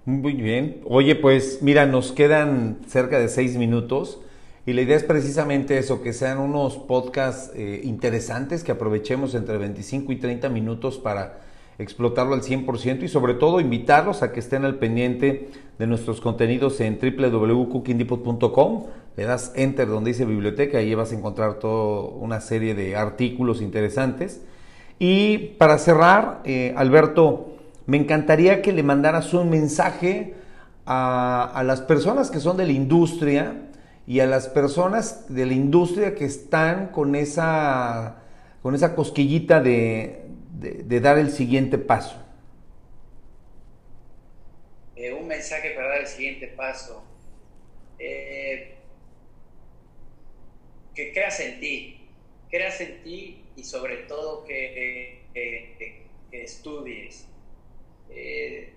Muy 0.05 0.33
bien. 0.33 0.81
Oye, 0.85 1.15
pues 1.15 1.63
mira, 1.63 1.87
nos 1.87 2.13
quedan 2.13 2.81
cerca 2.89 3.21
de 3.21 3.29
seis 3.29 3.57
minutos 3.57 4.21
y 4.67 4.73
la 4.73 4.83
idea 4.83 4.97
es 4.97 5.05
precisamente 5.05 5.79
eso, 5.79 6.03
que 6.03 6.13
sean 6.13 6.39
unos 6.39 6.77
podcasts 6.77 7.53
eh, 7.55 7.81
interesantes, 7.85 8.65
que 8.65 8.73
aprovechemos 8.73 9.35
entre 9.35 9.57
25 9.57 10.13
y 10.13 10.17
30 10.17 10.49
minutos 10.49 10.99
para 10.99 11.41
explotarlo 11.79 12.35
al 12.35 12.43
100% 12.43 13.05
y 13.05 13.09
sobre 13.09 13.35
todo 13.35 13.61
invitarlos 13.61 14.23
a 14.23 14.33
que 14.33 14.41
estén 14.41 14.65
al 14.65 14.77
pendiente 14.77 15.51
de 15.79 15.87
nuestros 15.87 16.21
contenidos 16.21 16.81
en 16.81 16.99
www.cookingbdepot.com. 17.01 18.87
Le 19.17 19.25
das 19.25 19.53
enter 19.55 19.89
donde 19.89 20.11
dice 20.11 20.25
biblioteca 20.25 20.81
y 20.81 20.87
ahí 20.87 20.95
vas 20.95 21.13
a 21.13 21.17
encontrar 21.17 21.55
toda 21.55 22.11
una 22.11 22.41
serie 22.41 22.75
de 22.75 22.97
artículos 22.97 23.63
interesantes. 23.63 24.43
Y 24.99 25.55
para 25.59 25.79
cerrar, 25.79 26.41
eh, 26.45 26.75
Alberto, 26.77 27.55
me 27.87 27.97
encantaría 27.97 28.61
que 28.61 28.73
le 28.73 28.83
mandaras 28.83 29.33
un 29.33 29.49
mensaje 29.49 30.35
a, 30.85 31.45
a 31.45 31.63
las 31.63 31.81
personas 31.81 32.31
que 32.31 32.41
son 32.41 32.57
de 32.57 32.67
la 32.67 32.73
industria 32.73 33.69
y 34.07 34.21
a 34.21 34.27
las 34.27 34.49
personas 34.49 35.27
de 35.29 35.47
la 35.47 35.53
industria 35.53 36.15
que 36.15 36.25
están 36.25 36.89
con 36.89 37.15
esa, 37.15 38.17
con 38.63 38.75
esa 38.75 38.97
cosquillita 38.97 39.61
de, 39.61 40.28
de, 40.59 41.01
dar 41.01 41.19
el 41.19 41.31
siguiente 41.31 41.79
paso? 41.79 42.17
Eh, 44.97 45.13
un 45.13 45.27
mensaje 45.29 45.71
para 45.71 45.89
dar 45.89 46.01
el 46.01 46.07
siguiente 46.07 46.49
paso. 46.49 47.05
Eh, 47.99 48.75
que 50.95 51.13
creas 51.13 51.39
en 51.41 51.61
ti, 51.61 52.09
creas 52.51 52.81
en 52.81 53.03
ti 53.03 53.45
y 53.55 53.63
sobre 53.63 53.99
todo 53.99 54.45
que, 54.45 55.19
estudies. 56.33 57.27
Eh, 58.11 58.73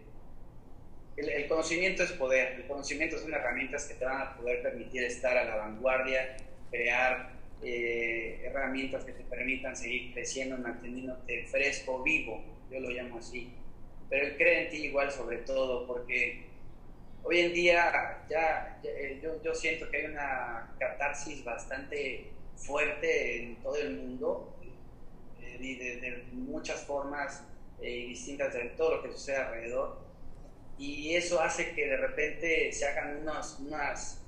el, 1.18 1.48
conocimiento 1.48 2.04
es 2.04 2.12
poder, 2.12 2.54
el 2.54 2.68
conocimiento 2.68 3.16
es 3.16 3.24
una 3.24 3.38
herramienta 3.38 3.78
que 3.88 3.96
te 3.96 4.06
van 4.06 4.22
a 4.22 4.36
poder 4.36 4.62
permitir 4.62 5.04
estar 5.04 5.36
a 5.38 5.44
la 5.44 5.56
vanguardia, 5.56 6.38
crear 6.70 7.41
eh, 7.64 8.42
herramientas 8.44 9.06
que 9.06 9.12
te 9.12 9.24
permitan 9.24 9.76
seguir 9.76 10.14
creciendo, 10.14 10.58
manteniéndote 10.58 11.46
fresco, 11.46 12.02
vivo, 12.02 12.44
yo 12.72 12.80
lo 12.80 12.90
llamo 12.90 13.20
así. 13.20 13.54
Pero 14.10 14.26
él 14.26 14.36
cree 14.36 14.64
en 14.64 14.70
ti 14.72 14.78
igual 14.86 15.12
sobre 15.12 15.38
todo, 15.38 15.86
porque 15.86 16.46
hoy 17.24 17.40
en 17.40 17.54
día 17.54 18.26
ya, 18.30 18.80
eh, 18.84 19.22
yo, 19.44 19.54
siento 19.54 19.90
que 19.90 19.98
hay 19.98 20.06
una 20.06 20.76
catarsis 20.80 21.44
bastante 21.44 22.32
fuerte 22.56 23.44
en 23.44 23.56
todo 23.58 23.76
el 23.76 23.98
mundo, 23.98 24.56
eh, 25.40 25.58
y 25.60 25.76
de, 25.76 26.24
muchas 26.32 26.84
formas 26.86 27.44
y 27.82 28.08
distintas 28.08 28.54
de 28.54 28.70
todo 28.70 28.98
lo 28.98 29.04
que 29.04 29.12
sucede 29.12 29.38
alrededor. 29.38 30.00
Y 30.78 31.16
eso 31.16 31.40
hace 31.40 31.74
que 31.74 31.88
de 31.88 31.98
repente 31.98 32.72
se 32.72 32.88
hagan 32.88 33.18
unos, 33.18 33.60
unas 33.60 34.21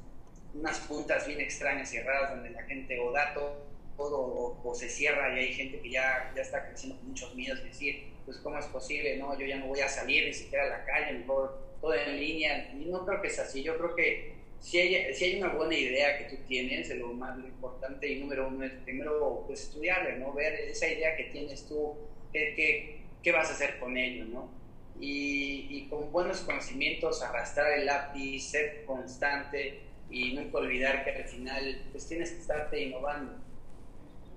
unas 0.53 0.79
puntas 0.79 1.27
bien 1.27 1.41
extrañas 1.41 1.93
y 1.93 1.99
raras 1.99 2.31
donde 2.31 2.49
la 2.51 2.63
gente 2.63 2.99
o 2.99 3.11
da 3.11 3.33
todo, 3.33 3.73
o, 3.97 4.75
se 4.75 4.89
cierra 4.89 5.33
y 5.35 5.39
hay 5.39 5.53
gente 5.53 5.79
que 5.79 5.91
ya, 5.91 6.31
ya 6.35 6.41
está 6.41 6.67
creciendo 6.67 6.97
con 6.97 7.09
muchos 7.09 7.33
miedos, 7.35 7.63
decir, 7.63 8.11
pues 8.25 8.37
cómo 8.37 8.57
es 8.57 8.65
posible, 8.67 9.17
no, 9.17 9.37
yo 9.37 9.45
ya 9.45 9.57
no 9.57 9.67
voy 9.67 9.81
a 9.81 9.87
salir 9.87 10.25
ni 10.25 10.33
siquiera 10.33 10.65
a 10.65 10.79
la 10.79 10.85
calle, 10.85 11.19
mejor 11.19 11.61
todo 11.79 11.93
en 11.93 12.17
línea, 12.17 12.71
y 12.73 12.85
no 12.85 13.05
creo 13.05 13.21
que 13.21 13.27
es 13.27 13.39
así, 13.39 13.61
yo 13.61 13.77
creo 13.77 13.95
que 13.95 14.33
si 14.59 14.79
hay, 14.79 15.13
si 15.13 15.25
hay 15.25 15.41
una 15.41 15.53
buena 15.53 15.75
idea 15.75 16.17
que 16.17 16.35
tú 16.35 16.41
tienes, 16.47 16.89
lo 16.95 17.13
más 17.13 17.37
importante 17.37 18.07
y 18.07 18.19
número 18.21 18.47
uno 18.47 18.65
es 18.65 18.71
primero 18.83 19.43
pues 19.45 19.63
estudiarla, 19.63 20.15
¿no? 20.15 20.33
ver 20.33 20.53
esa 20.53 20.87
idea 20.87 21.15
que 21.17 21.25
tienes 21.25 21.67
tú, 21.67 21.95
qué, 22.31 22.53
qué, 22.55 23.01
qué 23.21 23.31
vas 23.31 23.49
a 23.49 23.53
hacer 23.53 23.77
con 23.79 23.97
ello, 23.97 24.25
¿no? 24.25 24.49
Y, 24.99 25.67
y, 25.69 25.87
con 25.89 26.11
buenos 26.11 26.41
conocimientos 26.41 27.21
arrastrar 27.23 27.79
el 27.79 27.87
lápiz, 27.87 28.41
ser 28.41 28.85
constante, 28.85 29.81
y 30.13 30.35
nunca 30.35 30.59
olvidar 30.59 31.03
que 31.03 31.11
al 31.11 31.23
final 31.23 31.81
pues 31.91 32.07
tienes 32.07 32.31
que 32.31 32.39
estarte 32.39 32.79
innovando. 32.79 33.33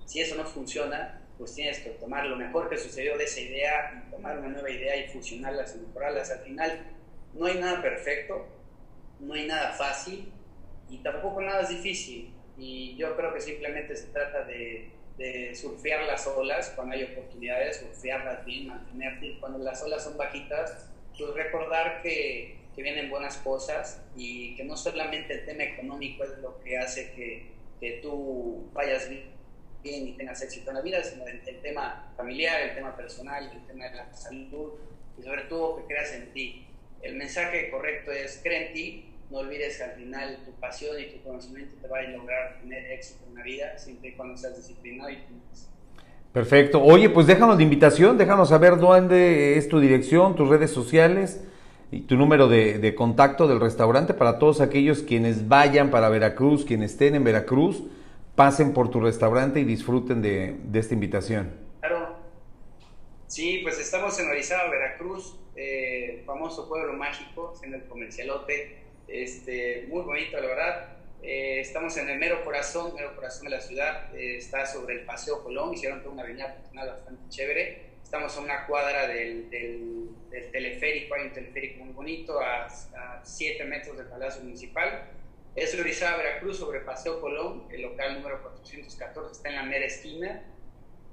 Si 0.07 0.21
eso 0.21 0.35
no 0.35 0.45
funciona, 0.45 1.21
pues 1.37 1.55
tienes 1.55 1.81
que 1.81 1.91
tomar 1.91 2.25
lo 2.27 2.37
mejor 2.37 2.71
que 2.71 2.79
sucedió 2.79 3.19
de 3.19 3.25
esa 3.25 3.41
idea, 3.41 4.05
y 4.07 4.11
tomar 4.11 4.39
una 4.39 4.49
nueva 4.49 4.71
idea 4.71 4.97
y 4.97 5.09
fusionarlas 5.09 5.77
y 5.77 5.87
mejorarlas. 5.87 6.31
Al 6.31 6.39
final 6.39 6.81
no 7.35 7.45
hay 7.45 7.59
nada 7.59 7.83
perfecto, 7.83 8.47
no 9.21 9.35
hay 9.35 9.47
nada 9.47 9.73
fácil 9.73 10.33
y 10.89 10.97
tampoco 10.99 11.43
nada 11.43 11.61
es 11.61 11.69
difícil. 11.69 12.33
Y 12.57 12.97
yo 12.97 13.15
creo 13.15 13.35
que 13.35 13.41
simplemente 13.43 13.95
se 13.97 14.07
trata 14.07 14.45
de, 14.45 14.89
de 15.19 15.55
surfear 15.55 16.07
las 16.07 16.27
olas 16.27 16.73
cuando 16.75 16.95
hay 16.95 17.05
oportunidades, 17.05 17.81
surfearlas 17.81 18.47
bien, 18.47 18.69
mantenerte. 18.69 19.37
Cuando 19.41 19.59
las 19.59 19.83
olas 19.83 20.03
son 20.03 20.17
bajitas, 20.17 20.89
pues 21.19 21.35
recordar 21.35 22.01
que 22.01 22.66
que 22.77 22.83
vienen 22.83 23.09
buenas 23.09 23.39
cosas 23.39 24.05
y 24.15 24.55
que 24.55 24.65
no 24.65 24.77
solamente 24.77 25.33
el 25.33 25.47
tema 25.47 25.65
económico 25.65 26.25
es 26.25 26.39
lo 26.43 26.61
que 26.61 26.77
hace 26.77 27.11
que, 27.13 27.47
que 27.81 28.01
tú 28.03 28.69
vayas 28.75 29.09
bien 29.09 29.35
y 29.83 30.13
tengas 30.13 30.43
éxito 30.43 30.71
en 30.71 30.77
la 30.77 30.83
vida, 30.83 31.03
sino 31.03 31.27
el, 31.27 31.41
tema 31.63 32.13
familiar, 32.17 32.61
el 32.61 32.75
tema 32.75 32.95
personal, 32.95 33.51
el 33.51 33.67
tema 33.67 33.87
de 33.87 33.97
la 33.97 34.13
salud 34.13 34.73
y 35.19 35.23
sobre 35.23 35.43
todo 35.43 35.77
que 35.77 35.85
creas 35.85 36.13
en 36.13 36.33
ti. 36.33 36.67
El 37.01 37.15
mensaje 37.17 37.71
correcto 37.71 38.13
es 38.13 38.41
cree 38.43 38.69
en 38.69 38.73
ti, 38.75 39.13
no 39.31 39.39
olvides 39.39 39.79
que 39.79 39.85
al 39.85 39.93
final 39.93 40.39
tu 40.45 40.53
pasión 40.53 41.01
y 41.01 41.07
tu 41.07 41.23
conocimiento 41.23 41.77
te 41.81 41.89
van 41.89 42.07
a 42.07 42.09
lograr 42.11 42.61
tener 42.61 42.91
éxito 42.93 43.25
en 43.29 43.37
la 43.37 43.43
vida 43.43 43.79
siempre 43.79 44.11
y 44.11 44.13
cuando 44.13 44.37
seas 44.37 44.57
disciplinado 44.57 45.11
y 45.11 45.19
Perfecto. 46.33 46.83
Oye, 46.83 47.09
pues 47.09 47.27
déjanos 47.27 47.57
la 47.57 47.63
invitación, 47.63 48.19
déjanos 48.19 48.51
saber 48.51 48.77
dónde 48.77 49.57
es 49.57 49.69
tu 49.69 49.81
dirección, 49.81 50.37
tus 50.37 50.49
redes 50.51 50.71
sociales 50.71 51.43
y 51.91 52.03
tu 52.03 52.17
número 52.17 52.49
de, 52.49 52.95
contacto 52.95 53.47
del 53.47 53.61
restaurante 53.61 54.15
para 54.15 54.39
todos 54.39 54.61
aquellos 54.61 55.03
quienes 55.03 55.49
vayan 55.49 55.91
para 55.91 56.09
Veracruz, 56.09 56.65
quienes 56.65 56.93
estén 56.93 57.15
en 57.15 57.25
Veracruz, 57.25 57.83
pasen 58.35 58.73
por 58.73 58.91
tu 58.91 59.01
restaurante 59.01 59.61
y 59.61 59.65
disfruten 59.65 60.21
de, 60.21 60.57
esta 60.75 60.95
invitación. 60.95 61.53
Claro. 61.81 62.17
Sí, 63.29 63.61
pues 63.63 63.79
estamos 63.79 64.19
en 64.19 64.29
Orizaba, 64.29 64.69
Veracruz, 64.69 65.37
eh, 65.55 66.23
famoso 66.27 66.69
pueblo 66.69 66.93
mágico, 66.95 67.55
en 67.63 67.75
el 67.75 67.85
comercialote, 67.85 68.79
este, 69.09 69.87
muy 69.89 70.03
bonito, 70.03 70.39
la 70.41 70.47
verdad. 70.47 70.89
Eh, 71.23 71.61
estamos 71.61 71.97
en 71.97 72.09
el 72.09 72.19
mero 72.19 72.45
corazón, 72.45 72.95
mero 72.95 73.15
corazón 73.17 73.45
de 73.45 73.51
la 73.51 73.61
ciudad, 73.61 74.15
eh, 74.15 74.37
está 74.37 74.67
sobre 74.67 74.97
el 74.97 75.01
Paseo 75.05 75.43
Colón, 75.43 75.73
hicieron 75.73 76.01
toda 76.01 76.13
una 76.13 76.23
avenida 76.23 76.57
bastante 76.75 77.23
chévere 77.31 77.96
Estamos 78.07 78.37
a 78.37 78.41
una 78.41 78.67
cuadra 78.67 79.09
del, 79.09 79.51
del, 79.51 80.51
teleférico, 80.53 81.17
hay 81.17 81.23
un 81.23 81.33
teleférico 81.33 81.85
muy 81.85 81.93
bonito, 81.93 82.41
a, 82.41 82.69
7 83.25 83.65
metros 83.65 83.97
del 83.97 84.07
Palacio 84.07 84.45
Municipal. 84.45 85.11
Es 85.57 85.75
Orizaba, 85.75 86.19
Veracruz, 86.19 86.57
sobre 86.57 86.83
Paseo 86.83 87.21
Colón, 87.21 87.65
el 87.69 87.83
local 87.83 88.15
número 88.15 88.41
414 88.43 89.33
está 89.33 89.49
en 89.49 89.57
la 89.57 89.65
mera 89.65 89.87
esquina. 89.87 90.41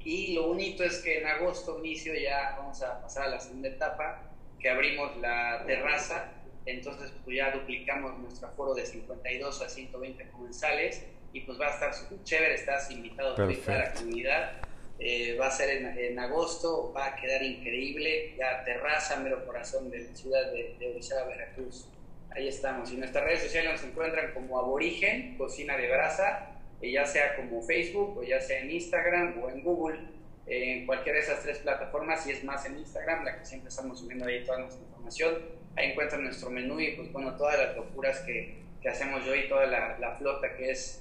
Y 0.01 0.35
lo 0.35 0.49
bonito 0.49 0.83
es 0.83 0.99
que 0.99 1.17
en 1.17 1.25
agosto, 1.25 1.79
inicio, 1.79 2.13
ya 2.13 2.57
vamos 2.59 2.83
a 2.83 3.01
pasar 3.01 3.23
a 3.23 3.29
la 3.29 3.39
segunda 3.39 3.69
etapa, 3.69 4.29
que 4.59 4.69
abrimos 4.69 5.17
la 5.17 5.63
terraza, 5.65 6.31
entonces 6.67 7.11
pues 7.25 7.37
ya 7.37 7.49
duplicamos 7.49 8.19
nuestro 8.19 8.49
aforo 8.49 8.75
de 8.75 8.85
52 8.85 9.61
a 9.63 9.67
120 9.67 10.27
comensales 10.27 11.03
y 11.33 11.39
pues 11.39 11.59
va 11.59 11.69
a 11.69 11.71
estar 11.71 12.23
chévere, 12.23 12.53
estás 12.53 12.91
invitado 12.91 13.35
a 13.35 13.39
la 13.39 13.93
comunidad. 13.93 14.72
Eh, 14.99 15.35
va 15.39 15.47
a 15.47 15.51
ser 15.51 15.69
en, 15.97 16.19
agosto, 16.19 16.93
va 16.95 17.07
a 17.07 17.15
quedar 17.15 17.41
increíble, 17.43 18.35
ya 18.37 18.63
terraza, 18.63 19.17
mero 19.17 19.45
corazón 19.45 19.89
de 19.89 19.99
la 19.99 20.15
ciudad 20.15 20.51
de, 20.51 20.75
de 20.79 20.99
Veracruz. 21.27 21.87
Ahí 22.29 22.47
estamos. 22.47 22.91
Y 22.91 22.97
nuestras 22.97 23.23
redes 23.25 23.43
sociales 23.43 23.73
nos 23.73 23.83
encuentran 23.83 24.33
como 24.33 24.57
Aborigen, 24.59 25.37
Cocina 25.37 25.77
de 25.77 25.87
Brasa, 25.87 26.61
eh, 26.81 26.91
ya 26.91 27.05
sea 27.05 27.35
como 27.35 27.61
Facebook 27.61 28.17
o 28.17 28.23
ya 28.23 28.39
sea 28.39 28.59
en 28.59 28.71
Instagram 28.71 29.41
o 29.41 29.49
en 29.49 29.63
Google, 29.63 29.99
eh, 30.47 30.79
en 30.79 30.85
cualquiera 30.85 31.17
de 31.17 31.25
esas 31.25 31.41
tres 31.41 31.59
plataformas, 31.59 32.25
y 32.27 32.31
es 32.31 32.43
más 32.43 32.65
en 32.65 32.77
Instagram, 32.77 33.23
la 33.23 33.39
que 33.39 33.45
siempre 33.45 33.69
estamos 33.69 33.99
subiendo 33.99 34.25
ahí 34.25 34.43
toda 34.43 34.59
nuestra 34.59 34.83
información. 34.83 35.37
Ahí 35.75 35.91
encuentran 35.91 36.23
nuestro 36.23 36.49
menú 36.49 36.79
y 36.79 36.95
pues 36.95 37.11
bueno, 37.11 37.35
todas 37.35 37.57
las 37.57 37.75
locuras 37.75 38.19
que, 38.21 38.61
que 38.81 38.89
hacemos 38.89 39.25
yo 39.25 39.35
y 39.35 39.49
toda 39.49 39.65
la, 39.65 39.97
la 39.99 40.15
flota 40.15 40.55
que 40.55 40.71
es 40.71 40.99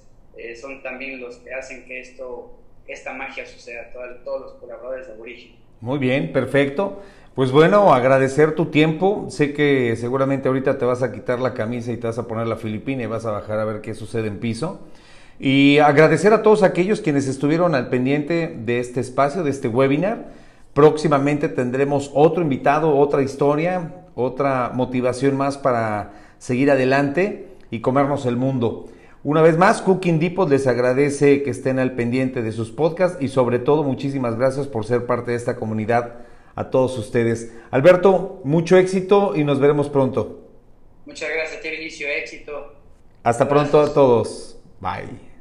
son 0.58 0.82
también 0.82 1.20
los 1.20 1.36
que 1.36 1.52
hacen 1.52 1.84
que 1.84 2.00
esto, 2.00 2.58
esta 2.86 3.12
magia 3.12 3.46
suceda, 3.46 3.90
todos 4.24 4.40
los 4.40 4.52
colaboradores 4.54 5.06
de 5.06 5.14
Aborigen. 5.14 5.52
Muy 5.80 5.98
bien, 5.98 6.32
perfecto. 6.32 7.02
Pues 7.34 7.50
bueno, 7.50 7.94
agradecer 7.94 8.54
tu 8.54 8.66
tiempo. 8.66 9.26
Sé 9.30 9.54
que 9.54 9.96
seguramente 9.96 10.48
ahorita 10.48 10.76
te 10.76 10.84
vas 10.84 11.02
a 11.02 11.12
quitar 11.12 11.40
la 11.40 11.54
camisa 11.54 11.90
y 11.90 11.96
te 11.96 12.06
vas 12.06 12.18
a 12.18 12.26
poner 12.28 12.46
la 12.46 12.56
filipina 12.56 13.02
y 13.02 13.06
vas 13.06 13.24
a 13.24 13.30
bajar 13.30 13.58
a 13.58 13.64
ver 13.64 13.80
qué 13.80 13.94
sucede 13.94 14.28
en 14.28 14.38
piso. 14.38 14.80
Y 15.40 15.78
agradecer 15.78 16.32
a 16.34 16.42
todos 16.42 16.62
aquellos 16.62 17.00
quienes 17.00 17.26
estuvieron 17.26 17.74
al 17.74 17.88
pendiente 17.88 18.54
de 18.54 18.80
este 18.80 19.00
espacio, 19.00 19.42
de 19.42 19.50
este 19.50 19.68
webinar. 19.68 20.26
Próximamente 20.74 21.48
tendremos 21.48 22.10
otro 22.14 22.42
invitado, 22.42 22.96
otra 22.96 23.22
historia, 23.22 23.92
otra 24.14 24.70
motivación 24.74 25.36
más 25.36 25.58
para 25.58 26.12
seguir 26.38 26.70
adelante 26.70 27.48
y 27.70 27.80
comernos 27.80 28.26
el 28.26 28.36
mundo. 28.36 28.88
Una 29.24 29.40
vez 29.40 29.56
más, 29.56 29.82
Cooking 29.82 30.18
Depot 30.18 30.48
les 30.48 30.66
agradece 30.66 31.44
que 31.44 31.50
estén 31.50 31.78
al 31.78 31.92
pendiente 31.92 32.42
de 32.42 32.50
sus 32.50 32.72
podcasts 32.72 33.18
y 33.20 33.28
sobre 33.28 33.60
todo 33.60 33.84
muchísimas 33.84 34.36
gracias 34.36 34.66
por 34.66 34.84
ser 34.84 35.06
parte 35.06 35.30
de 35.30 35.36
esta 35.36 35.54
comunidad 35.54 36.20
a 36.56 36.70
todos 36.70 36.98
ustedes. 36.98 37.52
Alberto, 37.70 38.40
mucho 38.42 38.76
éxito 38.76 39.34
y 39.36 39.44
nos 39.44 39.60
veremos 39.60 39.88
pronto. 39.88 40.40
Muchas 41.06 41.28
gracias, 41.30 41.62
Vinicio, 41.62 42.08
éxito. 42.08 42.74
Hasta 43.22 43.48
pronto 43.48 43.80
a 43.80 43.94
todos. 43.94 44.58
Bye. 44.80 45.31